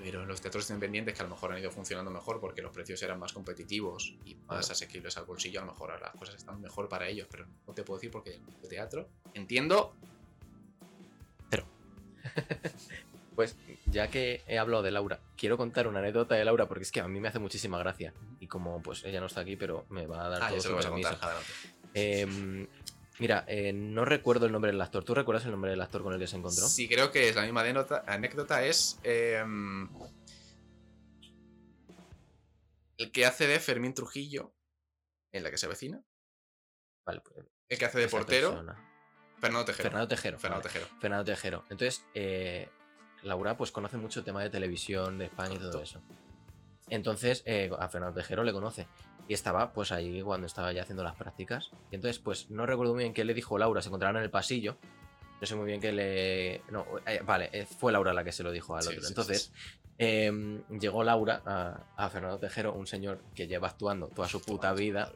Pero 0.01 0.21
en 0.21 0.29
los 0.29 0.39
teatros 0.39 0.69
independientes 0.69 1.13
que 1.13 1.19
a 1.21 1.23
lo 1.25 1.31
mejor 1.31 1.51
han 1.51 1.59
ido 1.59 1.71
funcionando 1.71 2.09
mejor 2.09 2.39
porque 2.39 2.61
los 2.61 2.71
precios 2.71 3.03
eran 3.03 3.19
más 3.19 3.33
competitivos 3.33 4.15
y 4.23 4.35
más 4.35 4.45
Claro. 4.47 4.71
asequibles 4.71 5.17
al 5.17 5.25
bolsillo, 5.25 5.59
a 5.59 5.65
lo 5.65 5.73
mejor 5.73 5.91
ahora 5.91 6.07
las 6.07 6.15
cosas 6.15 6.35
están 6.35 6.61
mejor 6.61 6.87
para 6.87 7.07
ellos, 7.09 7.27
pero 7.29 7.45
no 7.67 7.73
te 7.73 7.83
puedo 7.83 7.97
decir 7.99 8.09
porque 8.11 8.39
de 8.61 8.67
teatro 8.69 9.09
entiendo 9.33 9.93
Pues 13.39 13.55
ya 13.85 14.09
que 14.09 14.43
he 14.47 14.59
hablado 14.59 14.83
de 14.83 14.91
Laura, 14.91 15.21
quiero 15.37 15.55
contar 15.55 15.87
una 15.87 15.99
anécdota 15.99 16.35
de 16.35 16.43
Laura 16.43 16.67
porque 16.67 16.83
es 16.83 16.91
que 16.91 16.99
a 16.99 17.07
mí 17.07 17.21
me 17.21 17.29
hace 17.29 17.39
muchísima 17.39 17.79
gracia. 17.79 18.13
Y 18.41 18.47
como 18.47 18.81
pues 18.81 19.05
ella 19.05 19.21
no 19.21 19.27
está 19.27 19.39
aquí, 19.39 19.55
pero 19.55 19.85
me 19.87 20.07
va 20.07 20.25
a 20.25 20.27
dar 20.27 20.43
Ah, 20.43 20.49
todo 20.49 20.59
su 20.59 20.69
lo 20.71 20.75
vas 20.75 20.85
a 20.87 20.89
permiso. 20.89 21.17
Em, 21.93 22.67
mira, 23.17 23.45
eh, 23.47 23.71
no 23.71 24.03
recuerdo 24.03 24.45
el 24.45 24.51
nombre 24.51 24.73
del 24.73 24.81
actor. 24.81 25.05
¿Tú 25.05 25.15
recuerdas 25.15 25.45
el 25.45 25.51
nombre 25.51 25.71
del 25.71 25.79
actor 25.79 26.03
con 26.03 26.11
el 26.11 26.19
que 26.19 26.27
se 26.27 26.35
encontró? 26.35 26.67
Sí, 26.67 26.89
creo 26.89 27.11
que 27.11 27.29
es 27.29 27.35
la 27.37 27.43
misma 27.43 27.61
anécdota, 27.61 28.03
anécdota 28.05 28.65
es 28.65 28.99
em, 29.03 29.87
el 32.97 33.09
que 33.13 33.25
hace 33.25 33.47
de 33.47 33.57
Fermín 33.61 33.93
Trujillo 33.93 34.53
en 35.31 35.43
la 35.43 35.49
que 35.49 35.57
se 35.57 35.65
avecina, 35.65 36.03
Vale, 37.05 37.21
pues, 37.21 37.45
el 37.69 37.77
que 37.79 37.85
hace 37.85 37.99
de 37.99 38.09
portero, 38.09 38.49
persona. 38.49 38.85
Fernando 39.39 39.63
Tejero. 39.63 39.83
Fernando 39.83 40.07
Tejero. 40.09 40.39
Fernando 40.39 40.61
vale. 40.61 40.73
Tejero. 40.73 40.99
Fernando 40.99 41.23
Tejero. 41.23 41.63
Entonces, 41.69 42.05
eh, 42.13 42.67
Laura 43.23 43.57
pues 43.57 43.71
conoce 43.71 43.97
mucho 43.97 44.19
el 44.19 44.25
tema 44.25 44.41
de 44.43 44.49
televisión 44.49 45.17
de 45.17 45.25
España 45.25 45.55
y 45.55 45.59
todo 45.59 45.81
eso. 45.81 46.01
Entonces, 46.89 47.43
eh, 47.45 47.69
a 47.77 47.87
Fernando 47.89 48.19
Tejero 48.19 48.43
le 48.43 48.51
conoce. 48.53 48.87
Y 49.27 49.33
estaba 49.33 49.73
pues 49.73 49.91
ahí 49.91 50.21
cuando 50.23 50.47
estaba 50.47 50.71
ya 50.71 50.81
haciendo 50.81 51.03
las 51.03 51.15
prácticas. 51.15 51.69
Y 51.91 51.95
entonces, 51.95 52.17
pues 52.19 52.49
no 52.49 52.65
recuerdo 52.65 52.93
muy 52.93 53.03
bien 53.03 53.13
qué 53.13 53.23
le 53.23 53.33
dijo 53.35 53.57
Laura, 53.59 53.81
se 53.81 53.89
encontraron 53.89 54.17
en 54.17 54.23
el 54.23 54.31
pasillo. 54.31 54.77
No 55.39 55.45
sé 55.47 55.55
muy 55.55 55.67
bien 55.67 55.79
qué 55.79 55.91
le... 55.91 56.63
No, 56.71 56.85
eh, 57.05 57.21
vale, 57.23 57.49
eh, 57.53 57.65
fue 57.65 57.91
Laura 57.91 58.11
la 58.11 58.23
que 58.23 58.31
se 58.31 58.43
lo 58.43 58.51
dijo 58.51 58.75
al 58.75 58.81
Sí, 58.83 58.89
otro. 58.89 59.01
sí, 59.01 59.05
sí, 59.05 59.11
Entonces, 59.11 59.53
em, 59.99 60.63
llegó 60.79 61.03
Laura 61.03 61.41
a, 61.45 61.83
a 61.95 62.09
Fernando 62.09 62.39
Tejero, 62.39 62.73
un 62.73 62.87
señor 62.87 63.21
que 63.35 63.47
lleva 63.47 63.67
actuando 63.67 64.07
toda 64.07 64.27
su 64.27 64.41
puta 64.41 64.73
vida. 64.73 65.11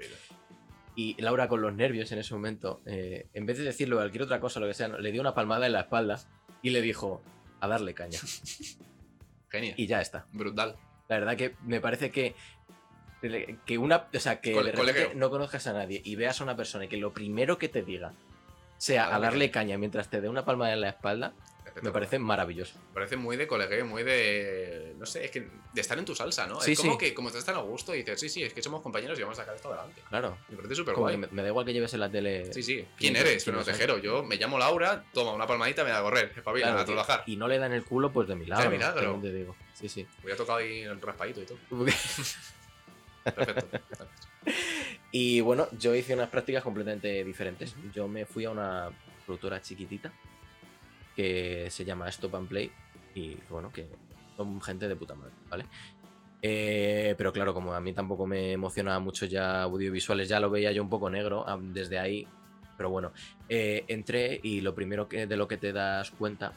Y 0.95 1.19
Laura 1.19 1.47
con 1.47 1.61
los 1.61 1.73
nervios 1.73 2.11
en 2.11 2.19
ese 2.19 2.35
momento, 2.35 2.81
en 2.85 3.45
vez 3.47 3.57
de 3.57 3.63
decirle 3.63 3.95
cualquier 3.95 4.23
otra 4.23 4.39
cosa, 4.39 4.59
lo 4.59 4.67
que 4.67 4.75
sea, 4.75 4.89
le 4.89 5.11
dio 5.11 5.21
una 5.21 5.33
palmada 5.33 5.65
en 5.65 5.73
la 5.73 5.81
espalda 5.81 6.19
y 6.61 6.69
le 6.69 6.81
dijo 6.83 7.23
a 7.63 7.67
darle 7.67 7.93
caña. 7.93 8.19
Genial. 9.49 9.75
Y 9.77 9.87
ya 9.87 10.01
está. 10.01 10.25
Brutal. 10.33 10.75
La 11.07 11.19
verdad 11.19 11.37
que 11.37 11.55
me 11.63 11.79
parece 11.79 12.11
que 12.11 12.35
que 13.65 13.77
una, 13.77 14.09
o 14.13 14.19
sea, 14.19 14.41
que 14.41 14.53
de 14.53 15.15
no 15.15 15.29
conozcas 15.29 15.65
a 15.67 15.73
nadie 15.73 16.01
y 16.03 16.17
veas 16.17 16.41
a 16.41 16.43
una 16.43 16.57
persona 16.57 16.85
y 16.85 16.87
que 16.89 16.97
lo 16.97 17.13
primero 17.13 17.57
que 17.57 17.69
te 17.69 17.81
diga 17.81 18.11
sea 18.77 19.15
a 19.15 19.19
Darle 19.19 19.49
caña 19.49 19.77
mientras 19.77 20.09
te 20.09 20.19
dé 20.19 20.27
una 20.27 20.43
palmada 20.43 20.73
en 20.73 20.81
la 20.81 20.89
espalda, 20.89 21.33
me 21.81 21.91
parece 21.91 22.19
maravilloso. 22.19 22.77
Me 22.89 22.93
parece 22.93 23.17
muy 23.17 23.37
de 23.37 23.47
colegueo, 23.47 23.85
muy 23.85 24.03
de. 24.03 24.95
No 24.97 25.05
sé, 25.05 25.25
es 25.25 25.31
que 25.31 25.47
de 25.73 25.81
estar 25.81 25.97
en 25.97 26.05
tu 26.05 26.15
salsa, 26.15 26.47
¿no? 26.47 26.61
Sí, 26.61 26.73
es 26.73 26.79
como 26.79 26.93
sí. 26.93 26.97
que 26.99 27.13
como 27.13 27.29
estás 27.29 27.45
tan 27.45 27.55
a 27.55 27.59
gusto 27.59 27.93
y 27.93 27.99
dices, 27.99 28.19
sí, 28.19 28.29
sí, 28.29 28.43
es 28.43 28.53
que 28.53 28.61
somos 28.61 28.81
compañeros 28.81 29.17
y 29.17 29.21
vamos 29.21 29.37
a 29.37 29.41
sacar 29.41 29.55
esto 29.55 29.69
adelante. 29.69 30.01
Claro. 30.09 30.37
Me 30.49 30.57
parece 30.57 30.75
súper 30.75 30.95
guay. 30.95 31.17
me, 31.17 31.27
me 31.27 31.41
da 31.41 31.47
igual 31.47 31.65
que 31.65 31.73
lleves 31.73 31.93
en 31.93 31.99
la 31.99 32.09
tele. 32.09 32.51
Sí, 32.53 32.63
sí. 32.63 32.75
¿Quién 32.97 33.13
¿Quién 33.13 33.15
eres? 33.17 33.43
Fernando 33.43 33.69
eres? 33.69 33.77
Tejero. 33.77 33.97
Yo 33.99 34.23
me 34.23 34.37
llamo 34.37 34.57
Laura, 34.57 35.03
toma 35.13 35.33
una 35.33 35.47
palmadita, 35.47 35.83
me 35.83 35.89
da 35.89 35.99
a 35.99 36.03
correr. 36.03 36.31
Espabila, 36.35 36.67
Claro, 36.67 36.81
a 36.81 36.85
trabajar. 36.85 37.23
Y 37.25 37.35
no 37.35 37.47
le 37.47 37.57
dan 37.57 37.73
el 37.73 37.83
culo, 37.83 38.11
pues 38.11 38.27
de 38.27 38.35
milagro. 38.35 38.69
milagro. 38.69 39.01
también 39.01 39.21
te 39.33 39.37
digo. 39.37 39.55
Sí, 39.73 39.89
sí. 39.89 40.07
Voy 40.21 40.31
a 40.31 40.35
tocar 40.35 40.59
ahí 40.59 40.81
el 40.81 41.01
raspadito 41.01 41.41
y 41.41 41.45
todo. 41.45 41.57
Perfecto. 43.23 43.79
Y 45.15 45.41
bueno, 45.41 45.67
yo 45.77 45.93
hice 45.93 46.15
unas 46.15 46.27
prácticas 46.29 46.63
completamente 46.63 47.23
diferentes. 47.23 47.75
Yo 47.93 48.07
me 48.07 48.25
fui 48.25 48.45
a 48.45 48.49
una 48.49 48.89
productora 49.25 49.61
chiquitita 49.61 50.11
que 51.15 51.67
se 51.69 51.85
llama 51.85 52.09
Stop 52.09 52.35
and 52.35 52.47
Play 52.47 52.71
y 53.15 53.37
bueno, 53.49 53.71
que 53.71 53.87
son 54.35 54.61
gente 54.61 54.87
de 54.87 54.95
puta 54.95 55.15
madre, 55.15 55.33
¿vale? 55.49 55.65
Eh, 56.41 57.15
pero 57.17 57.31
claro, 57.31 57.53
como 57.53 57.73
a 57.73 57.79
mí 57.79 57.93
tampoco 57.93 58.27
me 58.27 58.51
emocionaba 58.51 58.99
mucho 58.99 59.25
ya 59.25 59.63
audiovisuales, 59.63 60.27
ya 60.27 60.39
lo 60.39 60.49
veía 60.49 60.71
yo 60.71 60.83
un 60.83 60.89
poco 60.89 61.09
negro 61.09 61.45
desde 61.61 61.99
ahí. 61.99 62.27
Pero 62.75 62.89
bueno, 62.89 63.13
eh, 63.47 63.85
entré 63.87 64.39
y 64.43 64.61
lo 64.61 64.75
primero 64.75 65.07
que, 65.07 65.27
de 65.27 65.37
lo 65.37 65.47
que 65.47 65.57
te 65.57 65.71
das 65.71 66.11
cuenta 66.11 66.53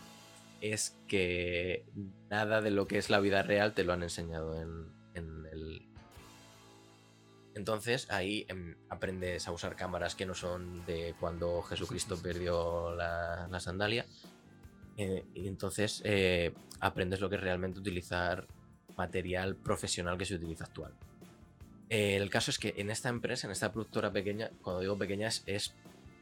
es 0.60 0.96
que 1.06 1.84
nada 2.30 2.62
de 2.62 2.70
lo 2.70 2.88
que 2.88 2.98
es 2.98 3.10
la 3.10 3.20
vida 3.20 3.42
real 3.42 3.74
te 3.74 3.84
lo 3.84 3.92
han 3.92 4.02
enseñado 4.02 4.60
en, 4.60 4.86
en 5.14 5.46
el, 5.52 5.82
entonces 7.56 8.10
ahí 8.10 8.44
em, 8.48 8.76
aprendes 8.90 9.48
a 9.48 9.52
usar 9.52 9.76
cámaras 9.76 10.14
que 10.14 10.26
no 10.26 10.34
son 10.34 10.84
de 10.84 11.14
cuando 11.18 11.62
Jesucristo 11.62 12.16
perdió 12.22 12.94
la, 12.94 13.48
la 13.50 13.60
sandalia. 13.60 14.04
Eh, 14.96 15.24
y 15.34 15.46
entonces 15.46 16.00
eh, 16.04 16.54
aprendes 16.80 17.20
lo 17.20 17.28
que 17.28 17.36
es 17.36 17.42
realmente 17.42 17.80
utilizar 17.80 18.46
material 18.96 19.56
profesional 19.56 20.16
que 20.16 20.24
se 20.24 20.36
utiliza 20.36 20.64
actual. 20.64 20.94
Eh, 21.90 22.16
el 22.16 22.30
caso 22.30 22.50
es 22.50 22.58
que 22.58 22.74
en 22.78 22.90
esta 22.90 23.08
empresa, 23.08 23.46
en 23.46 23.52
esta 23.52 23.72
productora 23.72 24.10
pequeña, 24.10 24.50
cuando 24.62 24.80
digo 24.80 24.96
pequeña 24.96 25.28
es, 25.28 25.74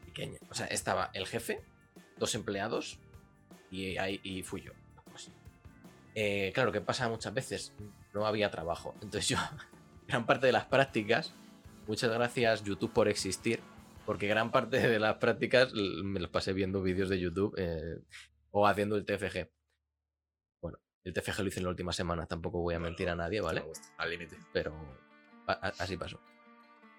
pequeña. 0.05 0.39
O 0.49 0.53
sea, 0.53 0.67
estaba 0.67 1.09
el 1.13 1.25
jefe, 1.25 1.61
dos 2.17 2.35
empleados 2.35 2.99
y, 3.71 3.97
ahí, 3.97 4.19
y 4.23 4.43
fui 4.43 4.61
yo. 4.61 4.73
Pues, 5.05 5.31
claro, 6.53 6.71
que 6.71 6.81
pasa 6.81 7.07
muchas 7.07 7.33
veces, 7.33 7.73
no 8.13 8.27
había 8.27 8.51
trabajo. 8.51 8.93
Entonces 9.01 9.27
yo 9.29 9.37
gran 10.07 10.25
parte 10.25 10.47
de 10.47 10.51
las 10.51 10.65
prácticas, 10.65 11.33
muchas 11.87 12.11
gracias 12.11 12.63
YouTube 12.63 12.91
por 12.91 13.07
existir, 13.07 13.61
porque 14.05 14.27
gran 14.27 14.51
parte 14.51 14.85
de 14.85 14.99
las 14.99 15.15
prácticas 15.15 15.73
me 15.73 16.19
las 16.19 16.29
pasé 16.29 16.51
viendo 16.51 16.81
vídeos 16.83 17.09
de 17.09 17.19
YouTube 17.19 17.55
o 18.57 18.65
haciendo 18.67 18.95
el 18.95 19.03
TFG. 19.05 19.49
Bueno, 20.61 20.79
el 21.03 21.13
TFG 21.13 21.39
lo 21.41 21.47
hice 21.49 21.59
en 21.59 21.65
la 21.65 21.69
última 21.71 21.91
semana, 21.91 22.25
tampoco 22.25 22.59
voy 22.61 22.73
a 22.73 22.79
mentir 22.79 23.09
a 23.09 23.15
nadie, 23.15 23.41
¿vale? 23.41 23.59
Al 23.97 24.09
límite. 24.09 24.37
pero 24.53 24.73
a- 25.47 25.51
a- 25.67 25.73
así 25.79 25.97
pasó. 25.97 26.19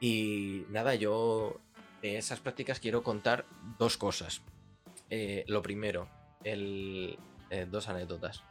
Y 0.00 0.66
nada, 0.68 0.94
yo 0.94 1.58
de 2.02 2.18
esas 2.18 2.40
prácticas 2.40 2.78
quiero 2.78 3.02
contar 3.02 3.46
dos 3.78 3.96
cosas. 3.96 4.42
Eh, 5.08 5.44
lo 5.48 5.62
primero, 5.62 6.08
el, 6.44 7.18
eh, 7.50 7.66
dos 7.68 7.88
anécdotas. 7.88 8.42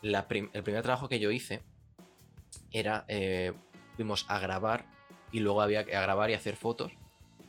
La 0.00 0.26
prim- 0.26 0.48
el 0.54 0.62
primer 0.62 0.82
trabajo 0.82 1.08
que 1.08 1.20
yo 1.20 1.30
hice 1.30 1.62
era, 2.72 3.04
eh, 3.08 3.52
fuimos 3.96 4.24
a 4.28 4.38
grabar 4.38 4.86
y 5.32 5.40
luego 5.40 5.60
había 5.60 5.84
que 5.84 5.90
grabar 5.90 6.30
y 6.30 6.34
hacer 6.34 6.56
fotos 6.56 6.92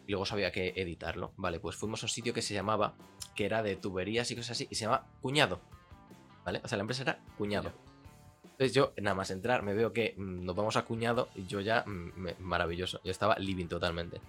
y 0.05 0.11
luego 0.11 0.25
había 0.29 0.51
que 0.51 0.73
editarlo. 0.75 1.31
Vale, 1.37 1.59
pues 1.61 1.77
fuimos 1.77 2.03
a 2.03 2.07
un 2.07 2.09
sitio 2.09 2.33
que 2.33 2.41
se 2.41 2.53
llamaba, 2.53 2.95
que 3.35 3.45
era 3.45 3.63
de 3.63 3.75
tuberías 3.75 4.29
y 4.31 4.35
cosas 4.35 4.51
así, 4.51 4.67
y 4.69 4.75
se 4.75 4.85
llama 4.85 5.05
Cuñado. 5.21 5.59
¿Vale? 6.45 6.61
O 6.63 6.67
sea, 6.67 6.77
la 6.77 6.81
empresa 6.81 7.03
era 7.03 7.19
Cuñado. 7.37 7.71
Entonces 8.43 8.73
yo, 8.73 8.91
nada 8.97 9.15
más 9.15 9.31
entrar, 9.31 9.63
me 9.63 9.73
veo 9.73 9.93
que 9.93 10.15
mm, 10.17 10.43
nos 10.45 10.53
vamos 10.55 10.75
a 10.75 10.83
cuñado 10.83 11.29
y 11.33 11.45
yo 11.45 11.61
ya, 11.61 11.83
mm, 11.85 12.11
maravilloso, 12.39 12.99
yo 13.05 13.11
estaba 13.11 13.37
living 13.39 13.67
totalmente. 13.67 14.19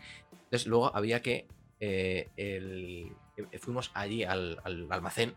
Entonces 0.45 0.67
luego 0.69 0.95
había 0.95 1.21
que, 1.21 1.49
eh, 1.81 2.29
el- 2.37 3.13
eh, 3.37 3.59
fuimos 3.59 3.91
allí 3.95 4.23
al, 4.23 4.61
al 4.63 4.87
almacén 4.91 5.35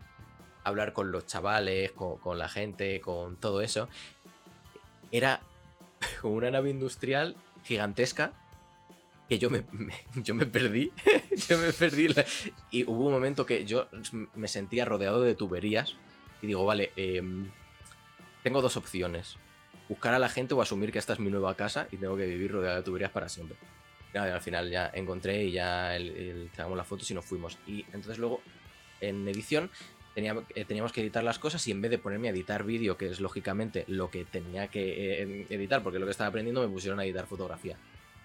a 0.62 0.68
hablar 0.68 0.92
con 0.92 1.10
los 1.10 1.26
chavales, 1.26 1.90
con, 1.90 2.18
con 2.18 2.38
la 2.38 2.48
gente, 2.48 3.00
con 3.00 3.36
todo 3.36 3.62
eso. 3.62 3.88
Era 5.10 5.40
como 6.20 6.34
una 6.36 6.50
nave 6.52 6.70
industrial 6.70 7.34
gigantesca 7.64 8.32
que 9.28 9.38
yo 9.38 9.50
me, 9.50 9.64
yo 10.16 10.34
me 10.34 10.46
perdí. 10.46 10.92
yo 11.48 11.58
me 11.58 11.72
perdí. 11.72 12.08
y 12.70 12.84
hubo 12.84 13.06
un 13.06 13.12
momento 13.12 13.46
que 13.46 13.64
yo 13.64 13.88
me 14.34 14.48
sentía 14.48 14.84
rodeado 14.84 15.22
de 15.22 15.34
tuberías 15.34 15.96
y 16.42 16.46
digo, 16.46 16.64
vale, 16.64 16.92
em, 16.96 17.50
tengo 18.42 18.60
dos 18.60 18.76
opciones. 18.76 19.36
Buscar 19.88 20.14
a 20.14 20.18
la 20.18 20.28
gente 20.28 20.54
o 20.54 20.62
asumir 20.62 20.92
que 20.92 20.98
esta 20.98 21.12
es 21.12 21.20
mi 21.20 21.30
nueva 21.30 21.54
casa 21.56 21.88
y 21.90 21.96
tengo 21.96 22.16
que 22.16 22.26
vivir 22.26 22.52
rodeado 22.52 22.76
de 22.76 22.82
tuberías 22.82 23.10
para 23.10 23.28
siempre. 23.28 23.56
Al 24.14 24.40
final 24.40 24.70
ya 24.70 24.90
encontré 24.94 25.44
y 25.44 25.52
ya 25.52 25.96
el, 25.96 26.50
las 26.56 26.86
fotos 26.86 27.10
y 27.10 27.14
nos 27.14 27.24
fuimos. 27.24 27.58
Y 27.66 27.84
entonces 27.86 28.18
luego, 28.18 28.40
en 29.00 29.26
edición, 29.26 29.70
eh, 30.16 30.64
teníamos 30.64 30.92
que 30.92 31.00
editar 31.00 31.24
las 31.24 31.38
cosas 31.38 31.66
y 31.66 31.72
en 31.72 31.82
vez 31.82 31.90
de 31.90 31.98
ponerme 31.98 32.28
a 32.28 32.30
editar 32.30 32.62
vídeo, 32.62 32.96
que 32.96 33.08
es 33.08 33.20
lógicamente 33.20 33.84
lo 33.88 34.10
que 34.10 34.24
tenía 34.24 34.68
que 34.68 35.22
eh, 35.22 35.46
editar, 35.50 35.82
porque 35.82 35.98
lo 35.98 36.06
que 36.06 36.12
estaba 36.12 36.28
aprendiendo, 36.28 36.62
me 36.62 36.72
pusieron 36.72 37.00
a 37.00 37.04
editar 37.04 37.26
fotografía. 37.26 37.76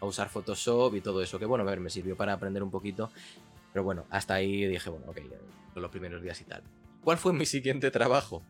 A 0.02 0.06
usar 0.06 0.30
Photoshop 0.30 0.96
y 0.96 1.02
todo 1.02 1.22
eso, 1.22 1.40
que 1.40 1.46
bueno, 1.46 1.64
a 1.64 1.68
ver, 1.68 1.80
me 1.80 1.90
sirvió 1.90 2.16
para 2.16 2.34
aprender 2.34 2.64
un 2.64 2.72
poquito. 2.72 3.12
Pero 3.74 3.84
bueno, 3.84 4.06
hasta 4.10 4.36
ahí 4.36 4.66
dije, 4.66 4.90
bueno, 4.90 5.06
ok, 5.10 5.18
los 5.76 5.92
primeros 5.92 6.22
días 6.22 6.40
y 6.42 6.46
tal. 6.46 6.64
¿cuál 7.04 7.18
fue 7.18 7.32
mi 7.34 7.46
siguiente 7.46 7.92
trabajo? 7.92 8.44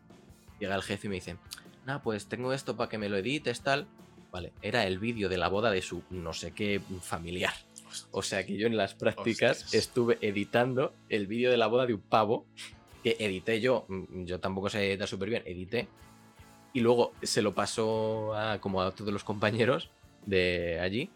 Llega 0.58 0.74
el 0.74 0.82
jefe 0.82 1.06
y 1.06 1.10
me 1.10 1.14
dice, 1.16 1.36
nah, 1.86 1.98
pues 1.98 2.26
tengo 2.26 2.52
esto 2.52 2.76
para 2.76 2.88
que 2.90 2.98
me 2.98 3.08
lo 3.08 3.16
edites, 3.16 3.60
tal. 3.62 3.86
Vale, 4.32 4.52
era 4.62 4.86
el 4.86 4.98
vídeo 4.98 5.28
de 5.28 5.38
la 5.38 5.48
boda 5.48 5.70
de 5.70 5.82
su 5.82 6.02
no 6.10 6.32
sé 6.32 6.52
qué 6.52 6.80
familiar. 7.00 7.52
O 8.12 8.22
sea 8.22 8.44
que 8.46 8.56
yo 8.56 8.66
en 8.66 8.76
las 8.76 8.94
prácticas 8.94 9.62
Hostias. 9.64 9.74
estuve 9.74 10.18
editando 10.20 10.94
el 11.08 11.26
vídeo 11.26 11.50
de 11.50 11.56
la 11.56 11.66
boda 11.66 11.86
de 11.86 11.94
un 11.94 12.00
pavo 12.00 12.46
que 13.02 13.16
edité 13.18 13.60
yo. 13.60 13.86
mm, 13.88 14.24
Yo 14.24 14.38
tampoco 14.40 14.68
sé 14.68 14.88
editar 14.90 15.08
súper 15.08 15.30
bien, 15.30 15.42
edité. 15.46 15.88
Y 16.72 16.80
luego 16.80 17.12
se 17.22 17.42
lo 17.42 17.54
pasó 17.54 18.34
a, 18.34 18.60
como 18.60 18.82
a 18.82 18.92
todos 18.92 19.12
los 19.12 19.24
compañeros 19.24 19.90
de 20.26 20.78
allí, 20.80 21.10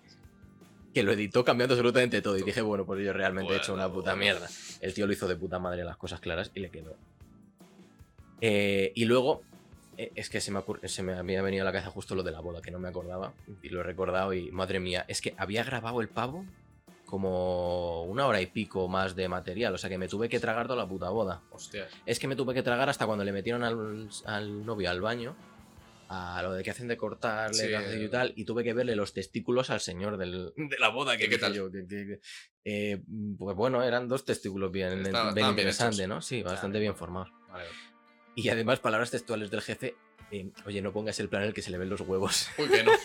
que 0.94 1.02
lo 1.02 1.12
editó 1.12 1.44
cambiando 1.44 1.74
absolutamente 1.74 2.22
todo. 2.22 2.38
Y 2.38 2.42
dije, 2.42 2.62
bueno, 2.62 2.86
pues 2.86 3.04
yo 3.04 3.12
realmente 3.12 3.52
he 3.52 3.56
hecho 3.58 3.74
una 3.74 3.86
Bueno, 3.86 3.94
puta 4.00 4.10
bueno. 4.14 4.20
mierda. 4.24 4.48
El 4.80 4.94
tío 4.94 5.06
lo 5.06 5.12
hizo 5.12 5.28
de 5.28 5.36
puta 5.36 5.58
madre 5.58 5.84
las 5.84 5.96
cosas 5.98 6.20
claras 6.20 6.50
y 6.54 6.60
le 6.60 6.70
quedó. 6.70 6.96
Eh, 8.40 8.92
y 8.94 9.04
luego, 9.04 9.42
eh, 9.96 10.12
es 10.14 10.28
que 10.30 10.40
se 10.40 10.50
me, 10.50 10.58
ocurre- 10.60 10.86
se 10.88 11.02
me 11.02 11.14
había 11.14 11.42
venido 11.42 11.62
a 11.62 11.64
la 11.66 11.72
cabeza 11.72 11.90
justo 11.90 12.14
lo 12.14 12.22
de 12.22 12.30
la 12.32 12.40
boda, 12.40 12.60
que 12.62 12.70
no 12.70 12.78
me 12.78 12.88
acordaba. 12.88 13.32
Y 13.62 13.68
lo 13.68 13.80
he 13.80 13.82
recordado 13.82 14.32
y 14.32 14.50
madre 14.50 14.80
mía, 14.80 15.04
es 15.08 15.20
que 15.20 15.34
había 15.36 15.64
grabado 15.64 16.00
el 16.00 16.08
pavo 16.08 16.44
como 17.06 18.02
una 18.04 18.26
hora 18.26 18.40
y 18.40 18.46
pico 18.46 18.88
más 18.88 19.14
de 19.14 19.28
material. 19.28 19.74
O 19.74 19.78
sea 19.78 19.88
que 19.90 19.98
me 19.98 20.08
tuve 20.08 20.28
que 20.28 20.40
tragar 20.40 20.66
toda 20.66 20.82
la 20.82 20.88
puta 20.88 21.10
boda. 21.10 21.42
Hostia. 21.50 21.86
Es 22.06 22.18
que 22.18 22.26
me 22.26 22.34
tuve 22.36 22.54
que 22.54 22.62
tragar 22.62 22.88
hasta 22.88 23.06
cuando 23.06 23.24
le 23.24 23.32
metieron 23.32 23.62
al, 23.62 24.08
al 24.26 24.66
novio 24.66 24.90
al 24.90 25.00
baño. 25.00 25.36
A 26.08 26.42
lo 26.42 26.52
de 26.52 26.62
que 26.62 26.70
hacen 26.70 26.86
de 26.88 26.96
cortarle 26.96 27.54
Sí, 27.54 28.04
y 28.04 28.08
tal. 28.08 28.32
Y 28.36 28.44
tuve 28.44 28.62
que 28.62 28.72
verle 28.74 28.94
los 28.96 29.12
testículos 29.12 29.70
al 29.70 29.80
señor 29.80 30.16
del- 30.16 30.52
de 30.56 30.78
la 30.78 30.88
boda. 30.88 31.16
Que 31.16 31.24
¿Y 31.26 31.28
qué 31.28 31.38
tal? 31.38 31.54
yo, 31.54 31.70
que- 31.70 31.86
que- 31.86 32.20
eh, 32.64 33.02
pues 33.38 33.56
bueno, 33.56 33.82
eran 33.82 34.08
dos 34.08 34.24
testículos 34.24 34.70
bien, 34.70 35.06
Estaban- 35.06 35.34
bien 35.34 35.48
interesantes. 35.48 36.06
¿no? 36.08 36.20
Sí, 36.20 36.42
bastante 36.42 36.78
bien 36.78 36.94
formados. 36.96 37.30
Vale. 37.50 37.64
Y 38.34 38.48
además, 38.48 38.80
palabras 38.80 39.10
textuales 39.10 39.50
del 39.50 39.60
jefe. 39.62 39.94
eh, 40.30 40.50
Oye, 40.66 40.80
no 40.82 40.92
pongas 40.92 41.20
el 41.20 41.28
plan 41.28 41.42
en 41.42 41.48
el 41.48 41.54
que 41.54 41.62
se 41.62 41.70
le 41.70 41.78
ven 41.78 41.88
los 41.90 42.00
huevos. 42.00 42.48
Uy, 42.58 42.68
que 42.68 42.82
no. 42.84 42.92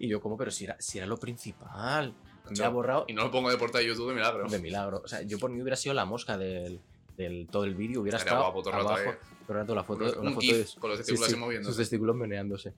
Y 0.00 0.08
yo, 0.08 0.20
como, 0.20 0.36
pero 0.36 0.50
si 0.50 0.64
era, 0.64 0.76
si 0.80 0.98
era 0.98 1.06
lo 1.06 1.16
principal. 1.18 2.12
Me 2.44 2.50
Macho, 2.50 2.64
ha 2.64 2.68
borrado 2.70 3.04
Y 3.06 3.12
no 3.12 3.24
lo 3.24 3.30
pongo 3.30 3.50
de 3.50 3.56
portada 3.56 3.80
de 3.82 3.86
YouTube 3.88 4.08
de 4.08 4.14
milagro. 4.16 4.48
de 4.48 4.58
milagro. 4.58 5.00
O 5.04 5.08
sea, 5.08 5.22
yo 5.22 5.38
por 5.38 5.50
mí 5.50 5.60
hubiera 5.62 5.76
sido 5.76 5.94
la 5.94 6.04
mosca 6.04 6.36
del, 6.36 6.80
del 7.16 7.46
todo 7.48 7.64
el 7.64 7.74
vídeo. 7.76 8.00
Hubiera 8.00 8.18
Estaría 8.18 8.38
estado 8.38 8.52
guapo 8.52 8.62
todo 8.68 8.72
el 8.74 8.80
rato, 8.80 8.88
abajo. 8.96 9.10
eh. 9.12 9.18
Todo 9.50 9.58
el 9.58 9.64
rato 9.64 9.74
la 9.74 9.82
foto, 9.82 10.04
Un 10.04 10.18
una 10.20 10.30
foto 10.30 10.40
gif 10.42 10.74
de, 10.74 10.80
con 10.80 10.90
los 10.90 10.98
sí, 11.00 11.02
testículos 11.04 11.26
sí, 11.26 11.32
así 11.32 11.40
moviéndose. 11.40 11.70
sus 11.72 11.76
testículos 11.78 12.14
meneándose. 12.14 12.72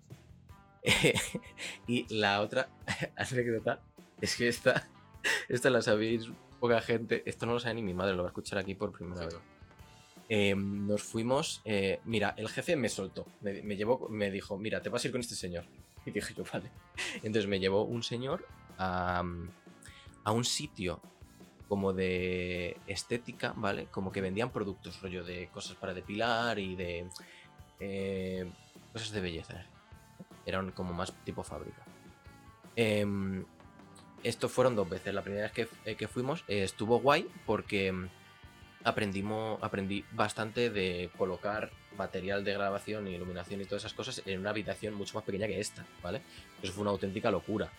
y 1.86 2.06
la 2.14 2.40
otra 2.40 2.70
anécdota 3.16 3.82
es 4.22 4.36
que 4.36 4.48
esta, 4.48 4.88
esta 5.50 5.68
la 5.68 5.82
sabéis 5.82 6.30
poca 6.60 6.80
gente. 6.80 7.22
Esto 7.26 7.44
no 7.44 7.52
lo 7.52 7.60
sabe 7.60 7.74
ni 7.74 7.82
mi 7.82 7.92
madre, 7.92 8.14
lo 8.14 8.22
va 8.22 8.28
a 8.28 8.32
escuchar 8.32 8.58
aquí 8.58 8.74
por 8.74 8.90
primera 8.90 9.26
vez. 9.26 9.36
Eh, 10.30 10.54
nos 10.56 11.02
fuimos. 11.02 11.60
eh, 11.66 12.00
mira, 12.06 12.32
el 12.38 12.48
jefe 12.48 12.74
me 12.74 12.88
soltó. 12.88 13.26
Me, 13.42 13.62
me 13.62 13.76
llevó, 13.76 14.08
me 14.08 14.30
dijo, 14.30 14.56
mira, 14.56 14.80
te 14.80 14.88
vas 14.88 15.04
a 15.04 15.08
ir 15.08 15.12
con 15.12 15.20
este 15.20 15.34
señor. 15.34 15.64
Y 16.06 16.10
dije 16.10 16.32
yo, 16.34 16.42
vale. 16.50 16.70
Entonces 17.16 17.46
me 17.46 17.60
llevó 17.60 17.84
un 17.84 18.02
señor 18.02 18.46
a, 18.78 19.22
a 20.24 20.32
un 20.32 20.44
sitio 20.44 21.02
como 21.72 21.94
de 21.94 22.76
estética, 22.86 23.54
¿vale? 23.56 23.86
Como 23.86 24.12
que 24.12 24.20
vendían 24.20 24.50
productos, 24.50 25.00
rollo 25.00 25.24
de 25.24 25.46
cosas 25.46 25.74
para 25.74 25.94
depilar 25.94 26.58
y 26.58 26.76
de 26.76 27.06
eh, 27.80 28.46
cosas 28.92 29.10
de 29.10 29.22
belleza. 29.22 29.64
Eran 30.44 30.72
como 30.72 30.92
más 30.92 31.14
tipo 31.24 31.42
fábrica. 31.42 31.82
Em, 32.76 33.46
esto 34.22 34.50
fueron 34.50 34.76
dos 34.76 34.86
veces. 34.86 35.14
La 35.14 35.22
primera 35.22 35.44
vez 35.44 35.52
que, 35.52 35.68
eh, 35.86 35.94
que 35.94 36.08
fuimos 36.08 36.44
eh, 36.46 36.62
estuvo 36.62 37.00
guay 37.00 37.26
porque 37.46 37.86
em, 37.86 38.10
aprendimos, 38.84 39.58
aprendí 39.62 40.04
bastante 40.12 40.68
de 40.68 41.08
colocar 41.16 41.70
material 41.96 42.44
de 42.44 42.52
grabación 42.52 43.08
y 43.08 43.14
iluminación 43.14 43.62
y 43.62 43.64
todas 43.64 43.84
esas 43.84 43.94
cosas 43.94 44.22
en 44.26 44.40
una 44.40 44.50
habitación 44.50 44.92
mucho 44.92 45.14
más 45.14 45.24
pequeña 45.24 45.46
que 45.46 45.58
esta, 45.58 45.86
¿vale? 46.02 46.20
Eso 46.62 46.74
fue 46.74 46.82
una 46.82 46.90
auténtica 46.90 47.30
locura. 47.30 47.72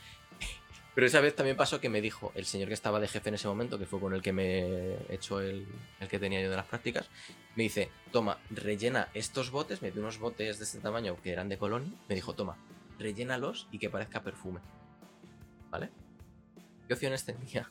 Pero 0.95 1.08
esa 1.08 1.21
vez 1.21 1.36
también 1.36 1.58
pasó 1.58 1.82
que 1.82 1.89
me 1.89 2.01
dijo 2.01 2.32
el 2.36 2.45
señor 2.45 2.67
que 2.67 2.73
estaba 2.75 2.99
de 2.99 3.08
jefe 3.08 3.29
en 3.29 3.36
ese 3.36 3.47
momento, 3.47 3.79
que 3.79 3.86
fue 3.86 3.99
con 3.99 4.13
el 4.13 4.21
que 4.21 4.32
me 4.32 4.95
echó 5.10 5.41
el, 5.41 5.65
el 5.99 6.08
que 6.08 6.19
tenía 6.19 6.41
yo 6.41 6.49
de 6.49 6.56
las 6.56 6.67
prácticas, 6.67 7.10
me 7.56 7.63
dice, 7.63 7.89
toma, 8.12 8.38
rellena 8.51 9.10
estos 9.13 9.49
botes, 9.49 9.82
me 9.82 9.91
dio 9.91 10.01
unos 10.01 10.19
botes 10.19 10.60
de 10.60 10.65
este 10.65 10.79
tamaño 10.79 11.17
que 11.21 11.32
eran 11.32 11.49
de 11.49 11.58
colonia, 11.58 11.91
me 12.08 12.15
dijo, 12.15 12.34
toma, 12.36 12.58
rellénalos 12.99 13.67
y 13.71 13.79
que 13.79 13.89
parezca 13.89 14.21
perfume. 14.21 14.60
¿Vale? 15.71 15.89
¿Qué 16.88 16.93
opciones 16.93 17.25
tenía? 17.25 17.69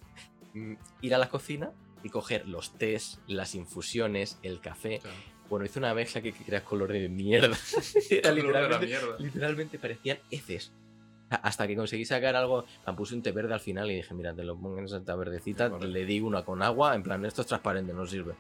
Mm, 0.55 0.75
Ir 1.03 1.15
a 1.15 1.19
la 1.19 1.29
cocina 1.29 1.71
y 2.03 2.09
coger 2.09 2.49
los 2.49 2.77
tés, 2.77 3.21
las 3.29 3.55
infusiones, 3.55 4.39
el 4.43 4.61
café. 4.61 4.99
Claro. 4.99 5.17
Bueno, 5.49 5.65
hice 5.67 5.79
una 5.79 5.95
mezcla 5.95 6.21
que 6.23 6.33
crea 6.33 6.65
color 6.65 6.93
de 6.93 7.09
mierda. 7.09 7.57
Era 8.11 8.33
literalmente, 8.33 8.87
mierda. 8.87 9.17
literalmente 9.19 9.79
parecían 9.79 10.19
heces. 10.31 10.73
Hasta 11.43 11.67
que 11.67 11.77
conseguí 11.77 12.05
sacar 12.05 12.37
algo, 12.37 12.65
me 12.87 12.93
puse 12.95 13.15
un 13.15 13.23
té 13.23 13.33
verde 13.33 13.55
al 13.55 13.61
final 13.61 13.91
y 13.91 13.97
dije, 13.97 14.15
mira, 14.15 14.35
te 14.35 14.45
lo 14.45 14.57
pongo 14.57 14.79
en 14.79 14.85
esa 14.85 14.99
verdecita, 15.17 15.69
le 15.69 16.05
di 16.05 16.21
una 16.21 16.45
con 16.45 16.63
agua, 16.63 16.95
en 16.95 17.03
plan, 17.03 17.25
esto 17.25 17.43
es 17.43 17.47
transparente, 17.49 17.93
no 17.93 18.07
sirve. 18.07 18.35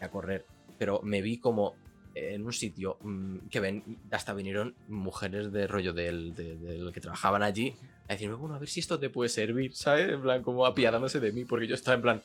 A 0.00 0.08
correr. 0.08 0.44
Pero 0.78 1.00
me 1.02 1.22
vi 1.22 1.38
como 1.38 1.74
en 2.14 2.44
un 2.44 2.52
sitio 2.52 2.96
mm, 3.02 3.48
que 3.50 3.60
ven, 3.60 3.98
hasta 4.10 4.34
vinieron 4.34 4.74
mujeres 4.88 5.50
de 5.52 5.66
rollo 5.66 5.92
del, 5.92 6.34
de- 6.34 6.56
del 6.56 6.92
que 6.92 7.00
trabajaban 7.00 7.42
allí 7.42 7.74
a 8.08 8.12
decirme, 8.12 8.36
bueno, 8.36 8.54
a 8.54 8.58
ver 8.58 8.68
si 8.68 8.80
esto 8.80 8.98
te 9.00 9.10
puede 9.10 9.28
servir, 9.28 9.74
¿sabes? 9.74 10.10
En 10.10 10.20
plan, 10.22 10.42
como 10.42 10.66
apiadándose 10.66 11.18
de 11.20 11.32
mí, 11.32 11.44
porque 11.44 11.66
yo 11.66 11.74
estaba 11.74 11.94
en 11.96 12.02
plan, 12.02 12.22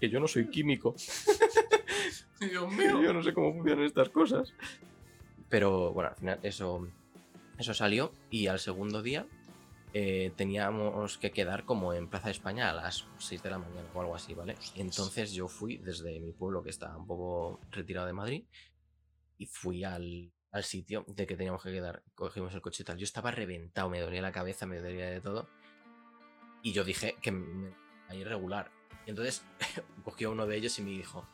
que 0.00 0.08
yo 0.10 0.20
no 0.20 0.28
soy 0.28 0.46
químico. 0.48 0.94
Dios 2.40 2.68
Yo 3.02 3.12
no 3.12 3.22
sé 3.22 3.32
cómo 3.32 3.54
funcionan 3.54 3.84
estas 3.86 4.08
cosas. 4.10 4.52
Pero 5.48 5.92
bueno, 5.92 6.10
al 6.10 6.16
final 6.16 6.38
eso, 6.42 6.86
eso 7.58 7.74
salió 7.74 8.12
y 8.30 8.46
al 8.46 8.58
segundo 8.58 9.02
día 9.02 9.26
eh, 9.92 10.32
teníamos 10.36 11.18
que 11.18 11.30
quedar 11.30 11.64
como 11.64 11.94
en 11.94 12.08
Plaza 12.08 12.26
de 12.26 12.32
España 12.32 12.68
a 12.68 12.72
las 12.72 13.06
6 13.18 13.42
de 13.42 13.50
la 13.50 13.58
mañana 13.58 13.88
o 13.94 14.00
algo 14.00 14.16
así, 14.16 14.34
¿vale? 14.34 14.56
Y 14.74 14.80
entonces 14.80 15.32
yo 15.32 15.46
fui 15.46 15.76
desde 15.76 16.18
mi 16.18 16.32
pueblo 16.32 16.64
que 16.64 16.70
está 16.70 16.96
un 16.96 17.06
poco 17.06 17.60
retirado 17.70 18.06
de 18.06 18.12
Madrid 18.12 18.44
y 19.38 19.46
fui 19.46 19.84
al, 19.84 20.32
al 20.50 20.64
sitio 20.64 21.04
de 21.06 21.26
que 21.26 21.36
teníamos 21.36 21.62
que 21.62 21.70
quedar. 21.70 22.02
Cogimos 22.14 22.52
el 22.54 22.60
coche 22.60 22.82
y 22.82 22.86
tal. 22.86 22.98
Yo 22.98 23.04
estaba 23.04 23.30
reventado, 23.30 23.88
me 23.88 24.00
dolía 24.00 24.20
la 24.20 24.32
cabeza, 24.32 24.66
me 24.66 24.80
dolía 24.80 25.10
de 25.10 25.20
todo. 25.20 25.48
Y 26.62 26.72
yo 26.72 26.82
dije 26.82 27.16
que 27.22 27.30
me 27.30 27.68
iba 27.68 27.76
a 28.08 28.14
ir 28.14 28.26
regular. 28.26 28.72
Y 29.06 29.10
entonces 29.10 29.44
cogió 30.04 30.32
uno 30.32 30.46
de 30.46 30.56
ellos 30.56 30.76
y 30.78 30.82
me 30.82 30.90
dijo, 30.90 31.24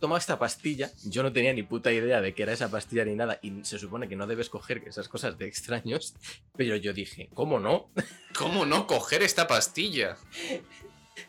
toma 0.00 0.18
esta 0.18 0.38
pastilla. 0.38 0.90
Yo 1.04 1.22
no 1.22 1.32
tenía 1.32 1.52
ni 1.52 1.62
puta 1.62 1.92
idea 1.92 2.20
de 2.20 2.34
que 2.34 2.42
era 2.42 2.52
esa 2.52 2.70
pastilla 2.70 3.04
ni 3.04 3.14
nada. 3.14 3.38
Y 3.42 3.64
se 3.64 3.78
supone 3.78 4.08
que 4.08 4.16
no 4.16 4.26
debes 4.26 4.48
coger 4.50 4.82
esas 4.86 5.08
cosas 5.08 5.38
de 5.38 5.46
extraños. 5.46 6.14
Pero 6.56 6.74
yo 6.76 6.92
dije, 6.92 7.28
¿cómo 7.34 7.60
no? 7.60 7.90
¿Cómo 8.38 8.66
no 8.66 8.86
coger 8.86 9.22
esta 9.22 9.46
pastilla? 9.46 10.16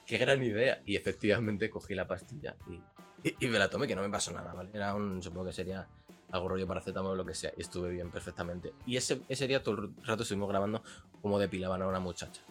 Qué 0.06 0.18
gran 0.18 0.42
idea. 0.44 0.82
Y 0.86 0.96
efectivamente 0.96 1.70
cogí 1.70 1.94
la 1.96 2.08
pastilla 2.08 2.56
y, 2.70 3.28
y- 3.28 3.36
y 3.40 3.48
me 3.48 3.60
la 3.60 3.70
tomé, 3.70 3.88
que 3.88 3.96
no 3.96 4.02
me 4.02 4.10
pasó 4.10 4.32
nada, 4.32 4.54
¿vale? 4.54 4.70
Era 4.74 4.96
un, 4.96 5.22
supongo 5.22 5.48
que 5.48 5.54
sería 5.54 5.88
algo 6.32 6.48
rollo 6.50 6.66
paracetamol 6.68 7.12
o 7.12 7.16
lo 7.16 7.26
que 7.26 7.36
sea. 7.36 7.52
Y 7.58 7.62
estuve 7.62 7.90
bien 7.90 8.10
perfectamente. 8.10 8.74
Y 8.86 8.96
ese, 8.98 9.22
ese 9.28 9.48
día 9.48 9.62
todo 9.62 9.76
el 9.82 9.90
rato 10.04 10.24
estuvimos 10.24 10.50
grabando 10.50 10.82
cómo 11.22 11.38
depilaban 11.38 11.82
a 11.82 11.88
una 11.88 12.00
muchacha. 12.00 12.42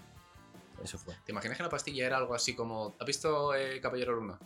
Eso 0.84 0.96
fue. 0.98 1.14
¿Te 1.24 1.32
imaginas 1.32 1.56
que 1.56 1.62
la 1.62 1.68
pastilla 1.68 2.06
era 2.06 2.16
algo 2.18 2.34
así 2.34 2.54
como. 2.54 2.94
¿Has 2.98 3.06
visto 3.06 3.54
eh, 3.54 3.80
Caballero 3.80 4.14
Luna? 4.14 4.38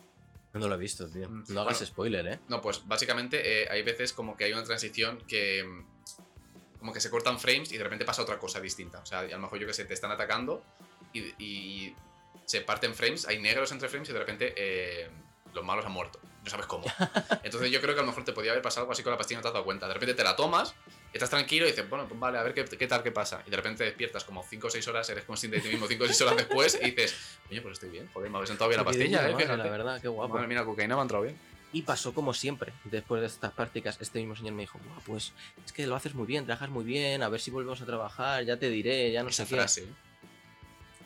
No 0.55 0.67
lo 0.67 0.75
he 0.75 0.77
visto, 0.77 1.07
tío. 1.09 1.29
Mm, 1.29 1.43
No 1.49 1.61
hagas 1.61 1.79
spoiler, 1.85 2.25
¿eh? 2.27 2.39
No, 2.47 2.61
pues 2.61 2.81
básicamente 2.87 3.63
eh, 3.63 3.67
hay 3.69 3.81
veces 3.83 4.13
como 4.13 4.35
que 4.35 4.45
hay 4.45 4.53
una 4.53 4.63
transición 4.63 5.19
que. 5.27 5.63
mm, 5.63 5.85
Como 6.79 6.93
que 6.93 7.01
se 7.01 7.09
cortan 7.09 7.39
frames 7.39 7.71
y 7.71 7.77
de 7.77 7.83
repente 7.83 8.05
pasa 8.05 8.21
otra 8.21 8.37
cosa 8.39 8.59
distinta. 8.59 8.99
O 8.99 9.05
sea, 9.05 9.19
a 9.19 9.23
lo 9.27 9.39
mejor 9.39 9.59
yo 9.59 9.65
que 9.67 9.73
sé, 9.73 9.85
te 9.85 9.93
están 9.93 10.11
atacando 10.11 10.63
y, 11.13 11.19
y 11.43 11.95
se 12.45 12.61
parten 12.61 12.93
frames, 12.93 13.25
hay 13.27 13.39
negros 13.41 13.71
entre 13.71 13.89
frames 13.89 14.07
y 14.09 14.13
de 14.13 14.19
repente 14.19 14.53
eh, 14.55 15.09
los 15.53 15.63
malos 15.63 15.85
han 15.85 15.91
muerto. 15.93 16.19
No 16.43 16.49
sabes 16.51 16.67
cómo. 16.67 16.85
Entonces 17.43 17.71
yo 17.71 17.81
creo 17.81 17.95
que 17.95 18.01
a 18.01 18.03
lo 18.03 18.09
mejor 18.09 18.23
te 18.23 18.33
podía 18.33 18.51
haber 18.51 18.61
pasado 18.61 18.81
algo 18.83 18.91
así 18.93 19.01
con 19.01 19.11
la 19.11 19.17
pastilla 19.17 19.37
y 19.37 19.39
no 19.39 19.41
te 19.41 19.47
has 19.47 19.53
dado 19.55 19.65
cuenta. 19.65 19.87
De 19.87 19.95
repente 19.95 20.13
te 20.13 20.23
la 20.23 20.35
tomas, 20.35 20.75
estás 21.17 21.29
tranquilo 21.29 21.65
y 21.65 21.71
dices, 21.71 21.89
bueno, 21.89 22.07
pues 22.07 22.19
vale, 22.19 22.37
a 22.37 22.43
ver 22.43 22.53
qué, 22.53 22.65
qué 22.65 22.87
tal, 22.87 23.01
qué 23.01 23.11
pasa. 23.11 23.41
Y 23.45 23.49
de 23.49 23.55
repente 23.55 23.79
te 23.79 23.83
despiertas 23.85 24.23
como 24.23 24.43
5 24.43 24.67
o 24.67 24.69
6 24.69 24.87
horas, 24.87 25.09
eres 25.09 25.23
consciente 25.23 25.57
de 25.57 25.63
ti 25.63 25.69
mismo 25.69 25.87
5 25.87 26.03
o 26.03 26.07
6 26.07 26.21
horas 26.21 26.37
después 26.37 26.77
y 26.81 26.91
dices, 26.91 27.15
oye, 27.49 27.61
pues 27.61 27.73
estoy 27.73 27.89
bien, 27.89 28.09
joder, 28.13 28.29
me 28.29 28.37
habéis 28.37 28.49
sentado 28.49 28.69
bien 28.69 28.79
la 28.79 28.85
pastilla, 28.85 29.29
eh, 29.29 29.35
fíjate. 29.35 29.57
La 29.57 29.69
verdad, 29.69 30.01
qué 30.01 30.07
guapo. 30.07 30.33
Madre 30.33 30.47
mía, 30.47 30.59
la 30.59 30.65
cocaína 30.65 30.95
me 30.95 30.99
ha 30.99 31.03
entrado 31.03 31.23
bien. 31.23 31.37
Y 31.71 31.81
pasó 31.81 32.13
como 32.13 32.33
siempre. 32.33 32.71
Después 32.85 33.21
de 33.21 33.27
estas 33.27 33.51
prácticas, 33.53 33.97
este 33.99 34.19
mismo 34.19 34.35
señor 34.35 34.53
me 34.53 34.63
dijo, 34.63 34.79
"Buah, 34.79 34.99
pues 35.05 35.33
es 35.65 35.73
que 35.73 35.87
lo 35.87 35.95
haces 35.95 36.13
muy 36.13 36.25
bien, 36.25 36.45
trabajas 36.45 36.69
muy 36.69 36.85
bien, 36.85 37.21
a 37.23 37.29
ver 37.29 37.41
si 37.41 37.51
volvemos 37.51 37.81
a 37.81 37.85
trabajar, 37.85 38.43
ya 38.45 38.57
te 38.57 38.69
diré, 38.69 39.11
ya 39.11 39.23
no 39.23 39.29
Esa 39.29 39.45
sé 39.45 39.55
qué". 39.55 39.95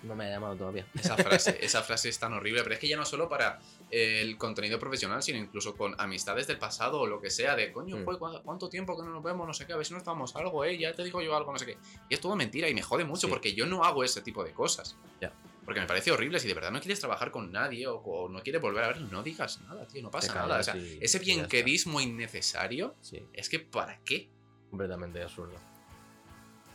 No 0.04 0.16
me 0.16 0.26
ha 0.26 0.30
llamado 0.30 0.56
todavía. 0.56 0.86
esa 0.96 1.18
frase, 1.18 1.58
esa 1.62 1.84
frase 1.84 2.10
es 2.10 2.18
tan 2.20 2.32
horrible, 2.34 2.64
pero 2.64 2.74
es 2.76 2.80
que 2.80 2.88
ya 2.88 2.96
no 2.96 3.06
solo 3.06 3.28
para 3.28 3.60
eh, 3.92 4.22
el 4.22 4.38
contenido 4.38 4.80
profesional, 4.80 5.22
sino 5.22 5.38
incluso 5.38 5.76
con 5.76 5.94
amistades 6.00 6.48
del 6.48 6.58
pasado 6.58 7.02
o 7.02 7.08
lo 7.08 7.20
que 7.20 7.30
sea, 7.30 7.56
de 7.56 7.72
coño, 7.74 7.98
Mm. 7.98 8.06
joder, 8.06 8.42
¿cuánto, 8.44 8.70
tiempo 8.70 8.96
que 8.98 9.04
no 9.04 9.12
nos 9.12 9.24
vemos? 9.24 9.46
No 9.46 9.54
sé 9.54 9.66
qué, 9.68 9.74
a 9.74 9.78
ver 9.78 9.86
si 9.86 9.94
nos 9.94 10.04
tomamos 10.04 10.36
algo, 10.38 10.64
eh, 10.64 10.78
ya 10.78 10.94
te 10.94 11.04
digo 11.04 11.22
yo 11.22 11.36
algo, 11.36 11.52
no 11.52 11.60
sé 11.60 11.66
qué. 11.66 11.78
Y 12.10 12.14
es 12.14 12.22
todo 12.22 12.36
mentira 12.36 12.70
y 12.70 12.74
me 12.74 12.82
jode 12.82 13.04
mucho 13.04 13.28
Sí. 13.28 13.34
porque 13.34 13.54
yo 13.54 13.66
no 13.66 13.84
hago 13.84 14.04
ese 14.04 14.22
tipo 14.22 14.44
de 14.44 14.54
cosas. 14.54 14.96
Ya. 15.20 15.34
Porque 15.66 15.82
me 15.82 15.86
parece 15.88 16.12
horrible. 16.12 16.40
Si 16.40 16.48
de 16.48 16.54
verdad 16.56 16.72
no 16.72 16.80
quieres 16.80 17.00
trabajar 17.00 17.30
con 17.30 17.52
nadie 17.52 17.86
o, 17.86 17.98
o 17.98 18.28
no 18.30 18.42
quieres 18.42 18.60
volver 18.62 18.84
a 18.86 18.88
ver, 18.88 19.02
no 19.02 19.22
digas 19.22 19.60
nada, 19.62 19.86
tío. 19.88 20.02
No 20.02 20.10
pasa 20.10 20.34
nada. 20.34 20.60
O 20.60 20.64
sea, 20.64 20.76
ese 20.76 21.20
bienquerismo 21.20 22.00
innecesario, 22.02 22.96
Sí, 23.02 23.24
es 23.34 23.50
que 23.50 23.60
¿para 23.60 24.00
qué? 24.04 24.30
completamente 24.70 25.22
absurdo. 25.22 25.56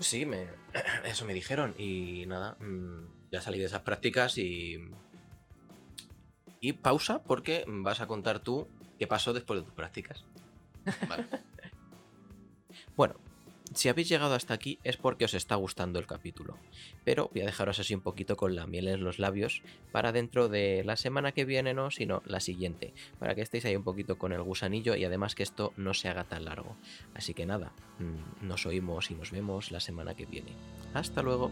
Sí, 0.01 0.27
me, 0.27 0.49
eso 1.05 1.25
me 1.25 1.35
dijeron 1.35 1.75
y 1.79 2.27
nada, 2.27 2.57
mm, 2.61 3.31
ya 3.33 3.41
salí 3.41 3.59
de 3.59 3.67
esas 3.67 3.83
prácticas 3.83 4.39
y... 4.39 4.79
Y 6.61 6.73
pausa 6.73 7.23
porque 7.23 7.65
vas 7.67 8.01
a 8.01 8.07
contar 8.07 8.41
tú 8.41 8.67
qué 8.99 9.07
pasó 9.07 9.35
después 9.35 9.61
de 9.61 9.67
tus 9.67 9.75
prácticas. 9.75 10.25
Vale. 11.09 11.27
Bueno, 12.97 13.15
si 13.72 13.88
habéis 13.88 14.09
llegado 14.09 14.35
hasta 14.35 14.55
aquí 14.55 14.79
es 14.85 14.96
porque 14.96 15.24
os 15.24 15.35
está 15.35 15.55
gustando 15.57 15.98
el 15.98 16.07
capítulo, 16.07 16.59
pero 17.05 17.31
voy 17.33 17.42
a 17.42 17.46
dejaros 17.46 17.79
así 17.79 17.94
un 17.94 18.03
poquito 18.03 18.37
con 18.37 18.55
la 18.55 18.66
miel 18.66 18.88
en 18.88 19.03
los 19.03 19.18
labios 19.18 19.62
para 19.90 20.12
dentro 20.12 20.48
de 20.48 20.83
la 20.85 20.96
semana 20.96 21.33
que 21.33 21.44
viene, 21.44 21.72
no, 21.72 21.90
sino 21.90 22.22
la 22.27 22.40
siguiente, 22.40 22.92
para 23.18 23.35
que 23.35 23.42
estéis 23.42 23.64
ahí 23.64 23.77
un 23.77 23.85
poquito 23.85 24.18
con 24.18 24.33
el 24.33 24.42
gusanillo 24.42 24.94
y 24.96 25.05
además 25.05 25.35
que 25.35 25.42
esto 25.42 25.72
no 25.77 25.94
se 25.94 26.09
haga 26.09 26.24
tan 26.24 26.44
largo. 26.44 26.77
Así 27.14 27.33
que 27.33 27.46
nada, 27.46 27.72
mm, 27.98 28.46
nos 28.46 28.66
oímos 28.66 29.11
y 29.11 29.14
nos 29.14 29.31
vemos 29.31 29.70
la 29.70 29.81
semana 29.81 30.14
que 30.14 30.27
viene. 30.27 30.53
Hasta 30.92 31.22
luego. 31.22 31.50